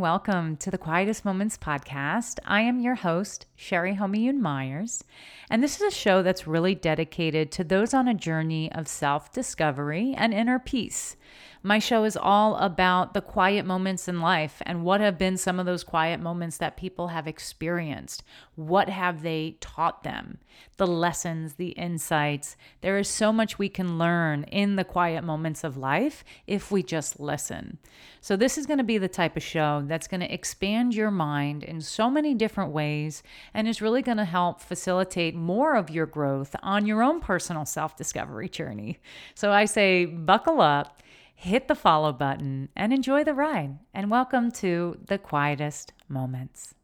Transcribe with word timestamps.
Welcome 0.00 0.56
to 0.56 0.70
the 0.70 0.78
Quietest 0.78 1.26
Moments 1.26 1.58
podcast. 1.58 2.38
I 2.46 2.62
am 2.62 2.80
your 2.80 2.94
host, 2.94 3.44
Sherry 3.54 3.96
Homiyoon 3.96 4.38
Myers, 4.38 5.04
and 5.50 5.62
this 5.62 5.76
is 5.76 5.82
a 5.82 5.94
show 5.94 6.22
that's 6.22 6.46
really 6.46 6.74
dedicated 6.74 7.52
to 7.52 7.64
those 7.64 7.92
on 7.92 8.08
a 8.08 8.14
journey 8.14 8.72
of 8.72 8.88
self 8.88 9.30
discovery 9.30 10.14
and 10.16 10.32
inner 10.32 10.58
peace. 10.58 11.16
My 11.62 11.78
show 11.78 12.04
is 12.04 12.16
all 12.16 12.56
about 12.56 13.12
the 13.12 13.20
quiet 13.20 13.66
moments 13.66 14.08
in 14.08 14.22
life 14.22 14.62
and 14.64 14.82
what 14.82 15.02
have 15.02 15.18
been 15.18 15.36
some 15.36 15.60
of 15.60 15.66
those 15.66 15.84
quiet 15.84 16.18
moments 16.18 16.56
that 16.56 16.78
people 16.78 17.08
have 17.08 17.26
experienced. 17.26 18.22
What 18.54 18.88
have 18.88 19.20
they 19.20 19.58
taught 19.60 20.02
them? 20.02 20.38
The 20.78 20.86
lessons, 20.86 21.54
the 21.54 21.70
insights. 21.70 22.56
There 22.80 22.96
is 22.96 23.08
so 23.08 23.30
much 23.30 23.58
we 23.58 23.68
can 23.68 23.98
learn 23.98 24.44
in 24.44 24.76
the 24.76 24.84
quiet 24.84 25.22
moments 25.22 25.62
of 25.62 25.76
life 25.76 26.24
if 26.46 26.70
we 26.70 26.82
just 26.82 27.20
listen. 27.20 27.76
So, 28.22 28.36
this 28.36 28.56
is 28.56 28.66
going 28.66 28.78
to 28.78 28.84
be 28.84 28.96
the 28.96 29.08
type 29.08 29.36
of 29.36 29.42
show 29.42 29.82
that's 29.86 30.08
going 30.08 30.20
to 30.20 30.32
expand 30.32 30.94
your 30.94 31.10
mind 31.10 31.62
in 31.62 31.82
so 31.82 32.10
many 32.10 32.32
different 32.32 32.72
ways 32.72 33.22
and 33.52 33.68
is 33.68 33.82
really 33.82 34.00
going 34.00 34.16
to 34.16 34.24
help 34.24 34.62
facilitate 34.62 35.34
more 35.34 35.76
of 35.76 35.90
your 35.90 36.06
growth 36.06 36.56
on 36.62 36.86
your 36.86 37.02
own 37.02 37.20
personal 37.20 37.66
self 37.66 37.96
discovery 37.96 38.48
journey. 38.48 38.98
So, 39.34 39.52
I 39.52 39.66
say, 39.66 40.06
buckle 40.06 40.62
up 40.62 41.02
hit 41.40 41.68
the 41.68 41.74
follow 41.74 42.12
button 42.12 42.68
and 42.76 42.92
enjoy 42.92 43.24
the 43.24 43.32
ride. 43.32 43.78
And 43.94 44.10
welcome 44.10 44.50
to 44.52 44.98
the 45.06 45.16
quietest 45.16 45.94
moments. 46.06 46.74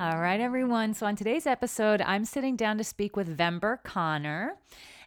All 0.00 0.20
right, 0.20 0.40
everyone. 0.40 0.92
So, 0.94 1.06
on 1.06 1.14
today's 1.14 1.46
episode, 1.46 2.02
I'm 2.02 2.24
sitting 2.24 2.56
down 2.56 2.78
to 2.78 2.84
speak 2.84 3.14
with 3.14 3.38
Vember 3.38 3.80
Conner. 3.84 4.56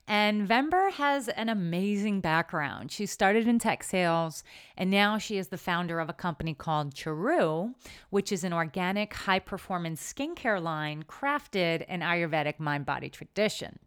And 0.09 0.47
Vember 0.47 0.89
has 0.93 1.27
an 1.27 1.49
amazing 1.49 2.21
background. 2.21 2.93
She 2.93 3.05
started 3.05 3.45
in 3.45 3.59
tech 3.59 3.83
sales 3.83 4.41
and 4.77 4.89
now 4.89 5.17
she 5.17 5.37
is 5.37 5.49
the 5.49 5.57
founder 5.57 5.99
of 5.99 6.09
a 6.09 6.13
company 6.13 6.53
called 6.53 6.95
Cāru, 6.95 7.73
which 8.09 8.31
is 8.31 8.45
an 8.45 8.53
organic 8.53 9.13
high 9.13 9.39
performance 9.39 10.01
skincare 10.01 10.61
line 10.61 11.03
crafted 11.03 11.85
in 11.87 11.99
Ayurvedic 11.99 12.57
mind 12.57 12.85
body 12.85 13.09
tradition. 13.09 13.79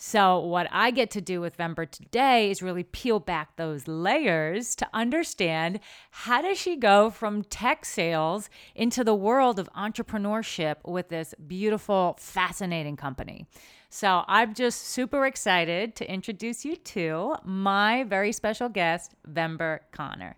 So, 0.00 0.38
what 0.38 0.68
I 0.70 0.92
get 0.92 1.10
to 1.10 1.20
do 1.20 1.40
with 1.40 1.56
Vember 1.56 1.90
today 1.90 2.52
is 2.52 2.62
really 2.62 2.84
peel 2.84 3.18
back 3.18 3.56
those 3.56 3.88
layers 3.88 4.76
to 4.76 4.88
understand 4.94 5.80
how 6.12 6.40
does 6.40 6.56
she 6.56 6.76
go 6.76 7.10
from 7.10 7.42
tech 7.42 7.84
sales 7.84 8.48
into 8.76 9.02
the 9.02 9.14
world 9.14 9.58
of 9.58 9.68
entrepreneurship 9.76 10.76
with 10.84 11.08
this 11.08 11.34
beautiful, 11.48 12.16
fascinating 12.20 12.96
company. 12.96 13.44
So 13.90 14.22
I'm 14.28 14.52
just 14.52 14.82
super 14.82 15.24
excited 15.24 15.96
to 15.96 16.12
introduce 16.12 16.64
you 16.64 16.76
to 16.76 17.36
my 17.44 18.04
very 18.04 18.32
special 18.32 18.68
guest, 18.68 19.14
Vember 19.26 19.80
Conner. 19.92 20.36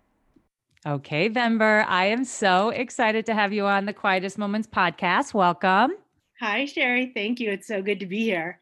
Okay, 0.85 1.29
Vember, 1.29 1.85
I 1.85 2.05
am 2.05 2.23
so 2.23 2.69
excited 2.69 3.25
to 3.25 3.33
have 3.33 3.51
you 3.51 3.65
on 3.65 3.85
the 3.85 3.93
Quietest 3.93 4.37
Moments 4.37 4.67
podcast. 4.67 5.33
Welcome. 5.33 5.91
Hi, 6.39 6.65
Sherry. 6.65 7.11
Thank 7.13 7.39
you. 7.39 7.51
It's 7.51 7.67
so 7.67 7.81
good 7.81 7.99
to 7.99 8.05
be 8.05 8.21
here. 8.23 8.60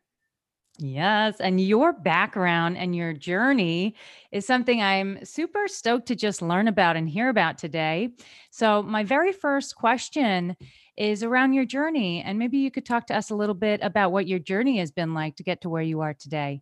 Yes. 0.81 1.41
And 1.41 1.59
your 1.59 1.91
background 1.91 2.77
and 2.77 2.95
your 2.95 3.11
journey 3.11 3.95
is 4.31 4.45
something 4.45 4.81
I'm 4.81 5.23
super 5.25 5.67
stoked 5.67 6.07
to 6.07 6.15
just 6.15 6.41
learn 6.41 6.69
about 6.69 6.95
and 6.95 7.09
hear 7.09 7.27
about 7.27 7.57
today. 7.57 8.09
So, 8.49 8.81
my 8.81 9.03
very 9.03 9.33
first 9.33 9.75
question 9.75 10.55
is 10.95 11.21
around 11.21 11.53
your 11.53 11.65
journey. 11.65 12.21
And 12.21 12.39
maybe 12.39 12.59
you 12.59 12.71
could 12.71 12.85
talk 12.85 13.07
to 13.07 13.15
us 13.15 13.29
a 13.29 13.35
little 13.35 13.55
bit 13.55 13.81
about 13.83 14.13
what 14.13 14.27
your 14.27 14.39
journey 14.39 14.77
has 14.77 14.91
been 14.91 15.13
like 15.13 15.35
to 15.37 15.43
get 15.43 15.61
to 15.61 15.69
where 15.69 15.81
you 15.81 15.99
are 15.99 16.13
today. 16.13 16.61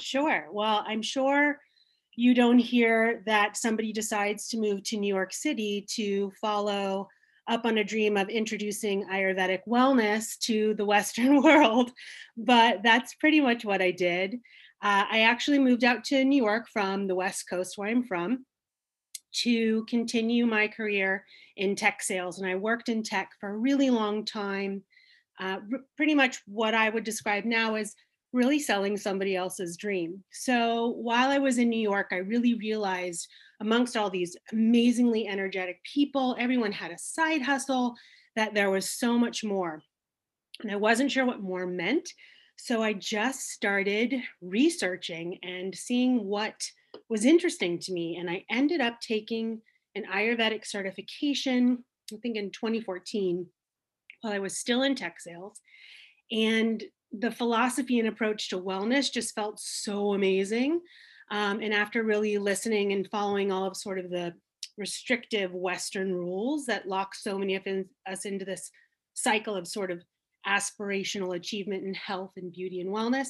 Sure. 0.00 0.46
Well, 0.52 0.84
I'm 0.86 1.02
sure 1.02 1.58
you 2.14 2.34
don't 2.34 2.58
hear 2.58 3.22
that 3.26 3.56
somebody 3.56 3.92
decides 3.92 4.48
to 4.48 4.58
move 4.58 4.82
to 4.84 4.96
New 4.96 5.12
York 5.12 5.32
City 5.32 5.86
to 5.90 6.32
follow 6.40 7.08
up 7.48 7.64
on 7.64 7.78
a 7.78 7.84
dream 7.84 8.16
of 8.16 8.28
introducing 8.28 9.06
Ayurvedic 9.06 9.60
wellness 9.68 10.38
to 10.40 10.74
the 10.74 10.84
Western 10.84 11.42
world, 11.42 11.92
but 12.36 12.82
that's 12.82 13.14
pretty 13.14 13.40
much 13.40 13.64
what 13.64 13.82
I 13.82 13.90
did. 13.90 14.34
Uh, 14.82 15.04
I 15.10 15.20
actually 15.20 15.58
moved 15.58 15.84
out 15.84 16.04
to 16.04 16.24
New 16.24 16.42
York 16.42 16.66
from 16.72 17.06
the 17.06 17.14
West 17.14 17.48
Coast, 17.48 17.78
where 17.78 17.88
I'm 17.88 18.04
from, 18.04 18.44
to 19.42 19.84
continue 19.86 20.46
my 20.46 20.68
career 20.68 21.24
in 21.56 21.74
tech 21.74 22.02
sales. 22.02 22.38
And 22.38 22.48
I 22.48 22.54
worked 22.54 22.88
in 22.88 23.02
tech 23.02 23.30
for 23.40 23.50
a 23.50 23.56
really 23.56 23.90
long 23.90 24.24
time. 24.24 24.82
Uh, 25.38 25.58
r- 25.72 25.80
pretty 25.96 26.14
much 26.14 26.38
what 26.46 26.74
I 26.74 26.88
would 26.88 27.04
describe 27.04 27.44
now 27.44 27.74
as 27.74 27.94
really 28.32 28.58
selling 28.58 28.96
somebody 28.96 29.36
else's 29.36 29.76
dream. 29.76 30.22
So 30.30 30.88
while 30.88 31.30
I 31.30 31.38
was 31.38 31.58
in 31.58 31.68
New 31.68 31.80
York, 31.80 32.08
I 32.12 32.16
really 32.16 32.54
realized 32.54 33.28
amongst 33.60 33.96
all 33.96 34.10
these 34.10 34.36
amazingly 34.52 35.26
energetic 35.26 35.80
people, 35.84 36.36
everyone 36.38 36.72
had 36.72 36.90
a 36.90 36.98
side 36.98 37.42
hustle, 37.42 37.94
that 38.34 38.54
there 38.54 38.70
was 38.70 38.90
so 38.90 39.18
much 39.18 39.42
more. 39.42 39.82
And 40.62 40.70
I 40.70 40.76
wasn't 40.76 41.10
sure 41.10 41.24
what 41.24 41.40
more 41.40 41.66
meant. 41.66 42.08
So 42.56 42.82
I 42.82 42.92
just 42.92 43.50
started 43.50 44.14
researching 44.40 45.38
and 45.42 45.74
seeing 45.74 46.24
what 46.24 46.54
was 47.08 47.24
interesting 47.24 47.78
to 47.80 47.92
me. 47.92 48.16
And 48.16 48.30
I 48.30 48.44
ended 48.50 48.80
up 48.80 49.00
taking 49.00 49.60
an 49.94 50.04
Ayurvedic 50.04 50.66
certification, 50.66 51.84
I 52.12 52.16
think 52.22 52.36
in 52.36 52.50
2014, 52.50 53.46
while 54.20 54.32
I 54.32 54.38
was 54.38 54.56
still 54.56 54.82
in 54.82 54.94
tech 54.94 55.20
sales. 55.20 55.60
And 56.30 56.82
the 57.12 57.30
philosophy 57.30 57.98
and 57.98 58.08
approach 58.08 58.48
to 58.50 58.60
wellness 58.60 59.12
just 59.12 59.34
felt 59.34 59.60
so 59.60 60.12
amazing. 60.14 60.80
Um, 61.30 61.60
and 61.60 61.74
after 61.74 62.02
really 62.02 62.38
listening 62.38 62.92
and 62.92 63.08
following 63.10 63.50
all 63.50 63.64
of 63.64 63.76
sort 63.76 63.98
of 63.98 64.10
the 64.10 64.34
restrictive 64.78 65.52
Western 65.52 66.14
rules 66.14 66.66
that 66.66 66.86
lock 66.86 67.14
so 67.14 67.38
many 67.38 67.56
of 67.56 67.62
us 68.08 68.24
into 68.24 68.44
this 68.44 68.70
cycle 69.14 69.54
of 69.54 69.66
sort 69.66 69.90
of 69.90 70.02
aspirational 70.46 71.34
achievement 71.34 71.84
in 71.84 71.94
health 71.94 72.32
and 72.36 72.52
beauty 72.52 72.80
and 72.80 72.90
wellness, 72.90 73.28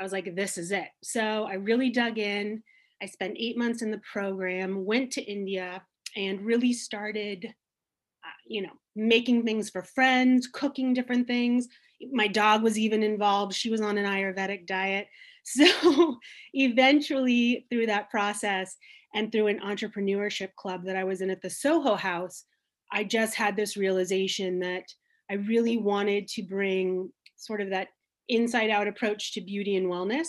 I 0.00 0.02
was 0.02 0.12
like, 0.12 0.34
this 0.34 0.58
is 0.58 0.72
it. 0.72 0.88
So 1.02 1.44
I 1.44 1.54
really 1.54 1.90
dug 1.90 2.18
in. 2.18 2.62
I 3.02 3.06
spent 3.06 3.36
eight 3.38 3.58
months 3.58 3.82
in 3.82 3.90
the 3.90 4.00
program, 4.10 4.84
went 4.84 5.12
to 5.12 5.22
India, 5.22 5.82
and 6.16 6.40
really 6.40 6.72
started, 6.72 7.44
uh, 7.46 8.38
you 8.46 8.62
know, 8.62 8.72
making 8.96 9.44
things 9.44 9.68
for 9.68 9.82
friends, 9.82 10.46
cooking 10.46 10.94
different 10.94 11.26
things. 11.26 11.68
My 12.12 12.28
dog 12.28 12.62
was 12.62 12.78
even 12.78 13.02
involved. 13.02 13.54
She 13.54 13.70
was 13.70 13.80
on 13.80 13.98
an 13.98 14.06
Ayurvedic 14.06 14.66
diet. 14.66 15.08
So 15.56 16.18
eventually, 16.54 17.66
through 17.70 17.86
that 17.86 18.08
process 18.10 18.76
and 19.14 19.30
through 19.30 19.48
an 19.48 19.60
entrepreneurship 19.60 20.54
club 20.56 20.84
that 20.86 20.96
I 20.96 21.04
was 21.04 21.20
in 21.20 21.28
at 21.28 21.42
the 21.42 21.50
Soho 21.50 21.96
House, 21.96 22.44
I 22.90 23.04
just 23.04 23.34
had 23.34 23.54
this 23.54 23.76
realization 23.76 24.58
that 24.60 24.84
I 25.30 25.34
really 25.34 25.76
wanted 25.76 26.28
to 26.28 26.42
bring 26.42 27.10
sort 27.36 27.60
of 27.60 27.70
that 27.70 27.88
inside 28.28 28.70
out 28.70 28.88
approach 28.88 29.34
to 29.34 29.40
beauty 29.40 29.76
and 29.76 29.86
wellness 29.86 30.28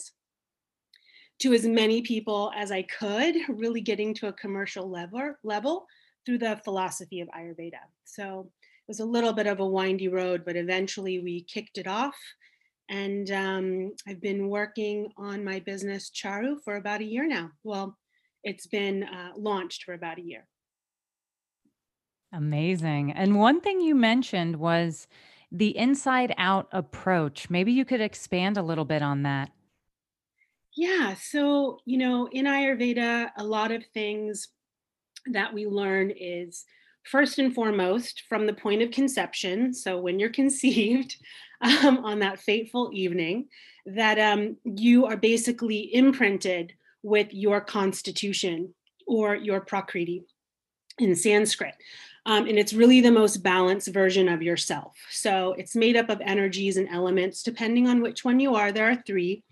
to 1.39 1.53
as 1.53 1.65
many 1.65 2.01
people 2.01 2.51
as 2.55 2.71
I 2.71 2.83
could, 2.83 3.35
really 3.49 3.81
getting 3.81 4.13
to 4.15 4.27
a 4.27 4.33
commercial 4.33 4.89
level, 4.89 5.33
level 5.43 5.85
through 6.25 6.39
the 6.39 6.59
philosophy 6.63 7.21
of 7.21 7.27
Ayurveda. 7.29 7.83
So 8.05 8.49
it 8.59 8.87
was 8.87 8.99
a 8.99 9.05
little 9.05 9.33
bit 9.33 9.47
of 9.47 9.59
a 9.59 9.67
windy 9.67 10.07
road, 10.07 10.43
but 10.45 10.55
eventually 10.55 11.19
we 11.19 11.43
kicked 11.43 11.77
it 11.77 11.87
off. 11.87 12.15
And 12.89 13.31
um, 13.31 13.91
I've 14.07 14.21
been 14.21 14.49
working 14.49 15.11
on 15.17 15.43
my 15.43 15.59
business, 15.59 16.11
Cāru, 16.11 16.57
for 16.63 16.75
about 16.75 17.01
a 17.01 17.05
year 17.05 17.27
now. 17.27 17.51
Well, 17.63 17.97
it's 18.43 18.67
been 18.67 19.03
uh, 19.03 19.31
launched 19.35 19.83
for 19.83 19.93
about 19.93 20.19
a 20.19 20.21
year. 20.21 20.47
Amazing. 22.31 23.11
And 23.11 23.39
one 23.39 23.61
thing 23.61 23.81
you 23.81 23.95
mentioned 23.95 24.57
was 24.57 25.07
the 25.51 25.75
inside 25.77 26.33
out 26.37 26.67
approach. 26.71 27.49
Maybe 27.49 27.71
you 27.71 27.85
could 27.85 28.01
expand 28.01 28.57
a 28.57 28.61
little 28.61 28.85
bit 28.85 29.01
on 29.01 29.23
that. 29.23 29.51
Yeah. 30.75 31.15
So, 31.15 31.79
you 31.85 31.97
know, 31.97 32.27
in 32.31 32.45
Ayurveda, 32.45 33.29
a 33.37 33.43
lot 33.43 33.71
of 33.71 33.85
things 33.93 34.49
that 35.27 35.53
we 35.53 35.65
learn 35.65 36.11
is 36.11 36.65
first 37.05 37.39
and 37.39 37.53
foremost 37.53 38.23
from 38.27 38.45
the 38.45 38.53
point 38.53 38.81
of 38.81 38.91
conception. 38.91 39.73
So, 39.73 39.99
when 39.99 40.19
you're 40.19 40.29
conceived 40.41 41.15
um, 41.61 42.05
on 42.05 42.19
that 42.19 42.39
fateful 42.39 42.91
evening, 42.93 43.47
that 43.85 44.19
um, 44.19 44.57
you 44.63 45.05
are 45.05 45.17
basically 45.17 45.93
imprinted 45.93 46.73
with 47.03 47.27
your 47.31 47.61
constitution 47.61 48.73
or 49.05 49.35
your 49.35 49.61
prakriti 49.61 50.23
in 50.99 51.15
Sanskrit. 51.15 51.75
Um, 52.25 52.47
and 52.47 52.57
it's 52.57 52.73
really 52.73 53.01
the 53.01 53.11
most 53.11 53.43
balanced 53.43 53.89
version 53.89 54.27
of 54.27 54.41
yourself. 54.41 54.97
So 55.11 55.53
it's 55.53 55.75
made 55.75 55.95
up 55.95 56.09
of 56.09 56.21
energies 56.21 56.77
and 56.77 56.89
elements, 56.89 57.43
depending 57.43 57.87
on 57.87 58.01
which 58.01 58.25
one 58.25 58.39
you 58.39 58.55
are. 58.55 58.71
There 58.71 58.89
are 58.89 58.95
three. 58.95 59.43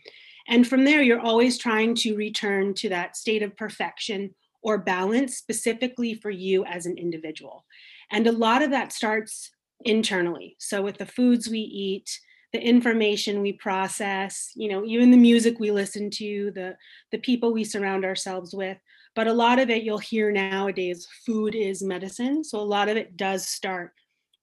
And 0.47 0.67
from 0.67 0.83
there, 0.83 1.01
you're 1.01 1.19
always 1.19 1.57
trying 1.57 1.95
to 1.97 2.15
return 2.15 2.73
to 2.75 2.89
that 2.89 3.15
state 3.15 3.43
of 3.43 3.55
perfection 3.55 4.33
or 4.63 4.77
balance 4.77 5.37
specifically 5.37 6.13
for 6.13 6.29
you 6.29 6.65
as 6.65 6.85
an 6.85 6.97
individual. 6.97 7.65
And 8.11 8.25
a 8.25 8.31
lot 8.31 8.61
of 8.61 8.71
that 8.71 8.93
starts 8.93 9.51
internally. 9.85 10.55
So, 10.59 10.81
with 10.81 10.97
the 10.97 11.05
foods 11.05 11.49
we 11.49 11.59
eat, 11.59 12.19
the 12.53 12.61
information 12.61 13.41
we 13.41 13.53
process, 13.53 14.51
you 14.55 14.69
know, 14.69 14.85
even 14.85 15.11
the 15.11 15.17
music 15.17 15.59
we 15.59 15.71
listen 15.71 16.09
to, 16.11 16.51
the 16.51 16.75
the 17.11 17.17
people 17.17 17.51
we 17.51 17.63
surround 17.63 18.05
ourselves 18.05 18.53
with. 18.53 18.77
But 19.15 19.27
a 19.27 19.33
lot 19.33 19.59
of 19.59 19.69
it 19.69 19.83
you'll 19.83 19.97
hear 19.97 20.31
nowadays, 20.31 21.07
food 21.25 21.55
is 21.55 21.83
medicine. 21.83 22.43
So 22.43 22.59
a 22.59 22.61
lot 22.61 22.89
of 22.89 22.97
it 22.97 23.17
does 23.17 23.47
start 23.47 23.91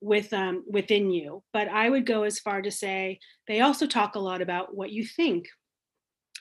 with 0.00 0.32
um, 0.32 0.64
within 0.68 1.10
you. 1.10 1.42
But 1.52 1.68
I 1.68 1.88
would 1.88 2.06
go 2.06 2.24
as 2.24 2.40
far 2.40 2.62
to 2.62 2.70
say 2.70 3.20
they 3.46 3.60
also 3.60 3.86
talk 3.86 4.14
a 4.14 4.20
lot 4.20 4.42
about 4.42 4.74
what 4.74 4.90
you 4.90 5.04
think. 5.04 5.46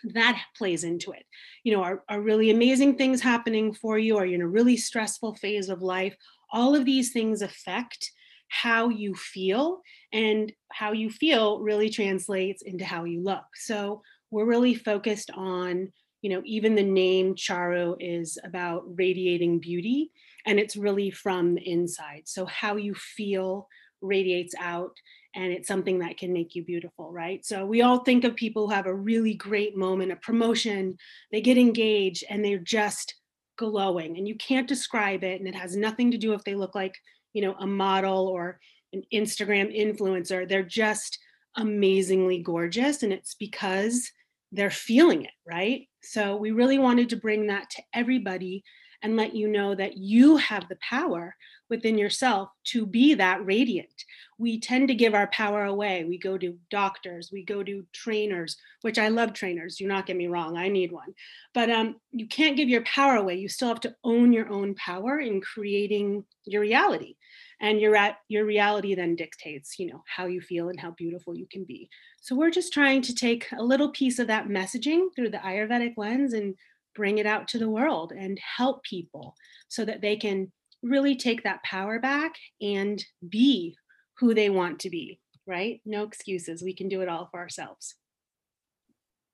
That 0.04 0.42
plays 0.58 0.84
into 0.84 1.12
it. 1.12 1.26
You 1.64 1.74
know, 1.74 1.84
are, 1.84 2.04
are 2.10 2.22
really 2.22 2.52
amazing 2.52 2.98
things 2.98 3.22
happening 3.22 3.74
for 3.74 3.98
you? 3.98 4.18
Are 4.18 4.26
you 4.26 4.36
in 4.36 4.42
a 4.42 4.48
really 4.48 4.78
stressful 4.78 5.36
phase 5.36 5.70
of 5.70 5.82
life? 5.82 6.16
All 6.52 6.76
of 6.76 6.86
these 6.86 7.12
things 7.12 7.42
affect 7.42 8.12
how 8.50 8.90
you 8.90 9.16
feel 9.16 9.82
and 10.12 10.52
how 10.72 10.92
you 10.92 11.10
feel 11.10 11.60
really 11.60 11.90
translates 11.90 12.64
into 12.64 12.84
how 12.84 13.04
you 13.04 13.22
look 13.22 13.46
so 13.56 14.02
we're 14.32 14.46
really 14.46 14.74
focused 14.74 15.30
on 15.36 15.92
you 16.22 16.30
know 16.30 16.42
even 16.46 16.76
the 16.76 16.84
name 16.84 17.36
Cāru 17.36 17.96
is 18.00 18.38
about 18.44 18.84
radiating 18.98 19.60
beauty 19.60 20.12
and 20.48 20.60
it's 20.60 20.76
really 20.76 21.12
from 21.12 21.56
the 21.56 21.70
inside 21.70 22.24
so 22.26 22.46
how 22.48 22.76
you 22.76 22.94
feel 22.96 23.68
radiates 24.02 24.56
out 24.60 24.94
and 25.36 25.52
it's 25.52 25.68
something 25.68 26.00
that 26.00 26.18
can 26.18 26.34
make 26.34 26.56
you 26.56 26.64
beautiful 26.64 27.12
right? 27.12 27.46
So 27.46 27.66
we 27.66 27.82
all 27.82 28.00
think 28.00 28.24
of 28.24 28.36
people 28.36 28.68
who 28.68 28.74
have 28.74 28.88
a 28.88 28.94
really 28.94 29.34
great 29.34 29.78
moment 29.78 30.12
a 30.12 30.16
promotion 30.16 30.98
they 31.32 31.42
get 31.42 31.58
engaged 31.58 32.24
and 32.30 32.44
they're 32.44 32.58
just 32.58 33.16
glowing 33.58 34.18
and 34.18 34.28
you 34.28 34.36
can't 34.36 34.68
describe 34.68 35.24
it 35.24 35.40
and 35.40 35.48
it 35.48 35.56
has 35.56 35.76
nothing 35.76 36.12
to 36.12 36.18
do 36.18 36.34
if 36.34 36.44
they 36.44 36.56
look 36.56 36.76
like 36.76 36.96
you 37.34 37.42
know 37.42 37.56
a 37.60 37.68
model 37.68 38.28
or 38.28 38.60
an 38.94 39.04
instagram 39.14 39.76
influencer. 39.76 40.48
They're 40.48 40.64
just 40.64 41.20
amazingly 41.58 42.40
gorgeous 42.42 43.04
and 43.04 43.12
it's 43.12 43.36
because 43.36 44.10
they're 44.52 44.72
feeling 44.72 45.26
it 45.26 45.32
right? 45.46 45.88
So 46.02 46.38
we 46.38 46.52
really 46.52 46.80
wanted 46.80 47.10
to 47.10 47.18
bring 47.18 47.48
that 47.48 47.70
to 47.72 47.84
everybody 47.94 48.64
and 49.02 49.16
let 49.16 49.36
you 49.36 49.48
know 49.48 49.76
that 49.76 49.98
you 49.98 50.38
have 50.38 50.68
the 50.68 50.78
power 50.82 51.36
within 51.70 51.98
yourself 51.98 52.50
to 52.66 52.86
be 52.86 53.14
that 53.16 53.46
radiant. 53.46 54.06
We 54.38 54.60
tend 54.60 54.88
to 54.88 54.96
give 54.96 55.14
our 55.14 55.28
power 55.28 55.66
away. 55.66 56.06
We 56.06 56.18
go 56.18 56.38
to 56.38 56.58
doctors, 56.70 57.30
we 57.32 57.44
go 57.44 57.64
to 57.64 57.86
trainers, 57.94 58.58
which 58.82 58.98
I 58.98 59.10
love 59.10 59.34
trainers. 59.34 59.76
Do 59.76 59.88
not 59.88 60.06
get 60.06 60.18
me 60.18 60.28
wrong, 60.28 60.58
I 60.58 60.68
need 60.68 60.92
one. 60.92 61.14
But 61.54 61.70
um, 61.70 61.96
you 62.12 62.28
can't 62.28 62.58
give 62.58 62.70
your 62.70 62.84
power 62.84 63.16
away. 63.16 63.36
You 63.36 63.50
still 63.50 63.68
have 63.68 63.82
to 63.82 63.96
own 64.04 64.34
your 64.34 64.50
own 64.50 64.76
power 64.76 65.20
in 65.20 65.42
creating 65.42 66.24
your 66.46 66.62
reality. 66.62 67.16
And 67.62 67.82
your 67.82 67.98
your 68.30 68.46
reality 68.46 68.96
then 68.96 69.18
dictates, 69.18 69.78
you 69.78 69.88
know, 69.88 70.02
how 70.08 70.28
you 70.28 70.40
feel 70.40 70.70
and 70.70 70.80
how 70.80 70.92
beautiful 70.92 71.36
you 71.36 71.46
can 71.52 71.66
be. 71.66 71.90
So 72.22 72.34
we're 72.34 72.52
just 72.52 72.72
trying 72.72 73.02
to 73.02 73.14
take 73.14 73.48
a 73.52 73.62
little 73.62 73.90
piece 73.90 74.18
of 74.18 74.28
that 74.28 74.48
messaging 74.48 75.08
through 75.14 75.32
the 75.32 75.40
Ayurvedic 75.40 75.96
lens 75.98 76.32
and 76.32 76.56
bring 76.96 77.18
it 77.18 77.26
out 77.26 77.48
to 77.50 77.60
the 77.60 77.70
world 77.70 78.12
and 78.12 78.40
help 78.40 78.84
people 78.84 79.36
so 79.68 79.86
that 79.86 80.02
they 80.02 80.16
can 80.16 80.52
really 80.82 81.16
take 81.16 81.44
that 81.44 81.64
power 81.64 82.00
back 82.00 82.36
and 82.62 83.04
be 83.28 83.76
who 84.18 84.34
they 84.34 84.50
want 84.50 84.80
to 84.80 84.90
be, 84.90 85.20
right? 85.46 85.82
No 85.86 86.04
excuses. 86.04 86.64
We 86.64 86.74
can 86.74 86.90
do 86.90 87.02
it 87.02 87.10
all 87.10 87.28
for 87.32 87.40
ourselves. 87.40 87.96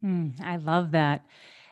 Mm, 0.04 0.40
I 0.42 0.58
love 0.58 0.92
that. 0.92 1.26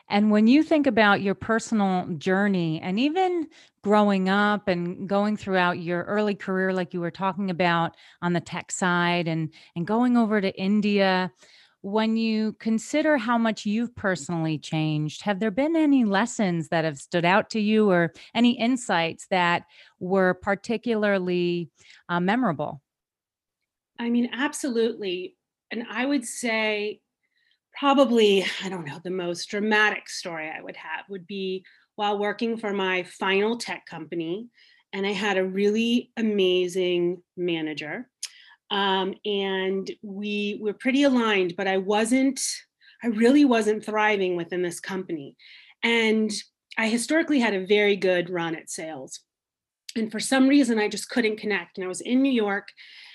And 0.08 0.30
when 0.30 0.46
you 0.46 0.62
think 0.62 0.86
about 0.86 1.22
your 1.22 1.34
personal 1.34 2.06
journey 2.18 2.80
and 2.80 3.00
even 3.00 3.48
growing 3.82 4.28
up 4.28 4.68
and 4.68 5.08
going 5.08 5.36
throughout 5.36 5.78
your 5.78 6.02
early 6.04 6.34
career, 6.34 6.74
like 6.74 6.92
you 6.92 7.00
were 7.00 7.10
talking 7.10 7.50
about 7.50 7.96
on 8.20 8.34
the 8.34 8.40
tech 8.40 8.70
side 8.70 9.28
and, 9.28 9.52
and 9.74 9.86
going 9.86 10.16
over 10.16 10.40
to 10.40 10.54
India, 10.60 11.32
when 11.84 12.16
you 12.16 12.54
consider 12.54 13.18
how 13.18 13.36
much 13.36 13.66
you've 13.66 13.94
personally 13.94 14.56
changed, 14.56 15.20
have 15.20 15.38
there 15.38 15.50
been 15.50 15.76
any 15.76 16.06
lessons 16.06 16.68
that 16.68 16.82
have 16.82 16.96
stood 16.96 17.26
out 17.26 17.50
to 17.50 17.60
you 17.60 17.90
or 17.90 18.14
any 18.34 18.58
insights 18.58 19.26
that 19.28 19.64
were 20.00 20.32
particularly 20.32 21.68
uh, 22.08 22.20
memorable? 22.20 22.80
I 23.98 24.08
mean, 24.08 24.30
absolutely. 24.32 25.36
And 25.70 25.84
I 25.90 26.06
would 26.06 26.24
say, 26.24 27.00
probably, 27.78 28.46
I 28.64 28.70
don't 28.70 28.86
know, 28.86 29.00
the 29.04 29.10
most 29.10 29.50
dramatic 29.50 30.08
story 30.08 30.48
I 30.48 30.62
would 30.62 30.76
have 30.76 31.04
would 31.10 31.26
be 31.26 31.66
while 31.96 32.18
working 32.18 32.56
for 32.56 32.72
my 32.72 33.02
final 33.02 33.58
tech 33.58 33.84
company. 33.84 34.48
And 34.94 35.06
I 35.06 35.12
had 35.12 35.36
a 35.36 35.44
really 35.44 36.12
amazing 36.16 37.22
manager 37.36 38.08
um, 38.74 39.14
and 39.24 39.88
we 40.02 40.58
were 40.60 40.74
pretty 40.74 41.04
aligned 41.04 41.54
but 41.56 41.68
i 41.68 41.78
wasn't 41.78 42.40
i 43.04 43.06
really 43.06 43.44
wasn't 43.44 43.84
thriving 43.84 44.34
within 44.36 44.62
this 44.62 44.80
company. 44.80 45.36
And 45.82 46.30
i 46.76 46.88
historically 46.88 47.38
had 47.38 47.54
a 47.54 47.66
very 47.66 47.96
good 47.96 48.28
run 48.28 48.56
at 48.56 48.70
sales. 48.70 49.20
And 49.96 50.10
for 50.10 50.20
some 50.20 50.48
reason 50.48 50.78
i 50.78 50.88
just 50.88 51.08
couldn't 51.08 51.38
connect. 51.38 51.78
And 51.78 51.84
i 51.84 51.88
was 51.88 52.00
in 52.00 52.20
new 52.20 52.32
york 52.32 52.68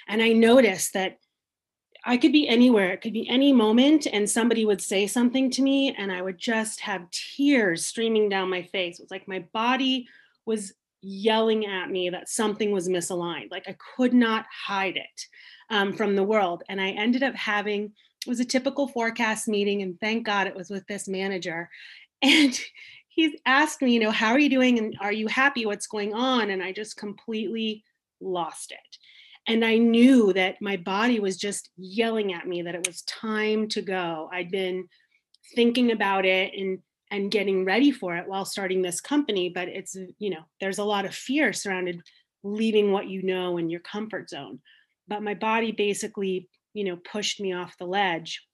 and 0.07 0.21
i 0.21 0.31
noticed 0.31 0.93
that 0.93 1.17
i 2.05 2.15
could 2.15 2.31
be 2.31 2.47
anywhere. 2.47 2.91
It 2.91 3.01
could 3.01 3.13
be 3.13 3.27
any 3.27 3.51
moment 3.51 4.07
and 4.11 4.29
somebody 4.29 4.63
would 4.65 4.81
say 4.81 5.07
something 5.07 5.51
to 5.51 5.61
me 5.61 5.93
and 5.97 6.11
i 6.11 6.21
would 6.21 6.37
just 6.37 6.79
have 6.81 7.11
tears 7.11 7.85
streaming 7.85 8.29
down 8.29 8.49
my 8.49 8.63
face. 8.63 8.99
It 8.99 9.03
was 9.03 9.11
like 9.11 9.27
my 9.27 9.43
body 9.51 10.07
was 10.45 10.73
yelling 11.01 11.65
at 11.65 11.89
me 11.89 12.09
that 12.09 12.29
something 12.29 12.71
was 12.71 12.89
misaligned. 12.89 13.51
Like 13.51 13.67
I 13.67 13.75
could 13.95 14.13
not 14.13 14.45
hide 14.67 14.97
it 14.97 15.25
um, 15.69 15.93
from 15.93 16.15
the 16.15 16.23
world. 16.23 16.63
And 16.69 16.81
I 16.81 16.89
ended 16.89 17.23
up 17.23 17.35
having, 17.35 17.93
it 18.25 18.29
was 18.29 18.39
a 18.39 18.45
typical 18.45 18.87
forecast 18.87 19.47
meeting. 19.47 19.81
And 19.81 19.99
thank 19.99 20.25
God 20.25 20.47
it 20.47 20.55
was 20.55 20.69
with 20.69 20.85
this 20.87 21.07
manager. 21.07 21.69
And 22.21 22.59
he 23.07 23.39
asked 23.45 23.81
me, 23.81 23.93
you 23.93 23.99
know, 24.01 24.11
how 24.11 24.31
are 24.31 24.39
you 24.39 24.49
doing? 24.49 24.77
And 24.77 24.97
are 24.99 25.13
you 25.13 25.27
happy? 25.27 25.65
What's 25.65 25.87
going 25.87 26.13
on? 26.13 26.49
And 26.49 26.61
I 26.61 26.73
just 26.73 26.97
completely 26.97 27.85
lost 28.19 28.73
it. 28.73 28.97
And 29.47 29.63
I 29.63 29.77
knew 29.77 30.33
that 30.33 30.61
my 30.61 30.75
body 30.75 31.21
was 31.21 31.37
just 31.37 31.69
yelling 31.77 32.33
at 32.33 32.45
me 32.45 32.61
that 32.61 32.75
it 32.75 32.85
was 32.85 33.03
time 33.03 33.69
to 33.69 33.81
go. 33.81 34.29
I'd 34.33 34.51
been 34.51 34.89
thinking 35.55 35.91
about 35.91 36.25
it 36.25 36.53
and 36.55 36.79
and 37.11 37.31
getting 37.31 37.65
ready 37.65 37.91
for 37.91 38.15
it 38.15 38.27
while 38.27 38.45
starting 38.45 38.81
this 38.81 39.01
company 39.01 39.49
but 39.49 39.67
it's 39.67 39.95
you 40.19 40.29
know 40.29 40.41
there's 40.61 40.77
a 40.77 40.83
lot 40.83 41.05
of 41.05 41.13
fear 41.13 41.53
surrounded 41.53 42.01
leaving 42.43 42.91
what 42.91 43.09
you 43.09 43.21
know 43.23 43.57
in 43.57 43.69
your 43.69 43.81
comfort 43.81 44.29
zone. 44.29 44.59
But 45.09 45.23
my 45.23 45.33
body 45.33 45.71
basically 45.71 46.47
you 46.73 46.83
know 46.83 46.97
pushed 46.97 47.39
me 47.39 47.53
off 47.53 47.77
the 47.77 47.85
ledge 47.85 48.45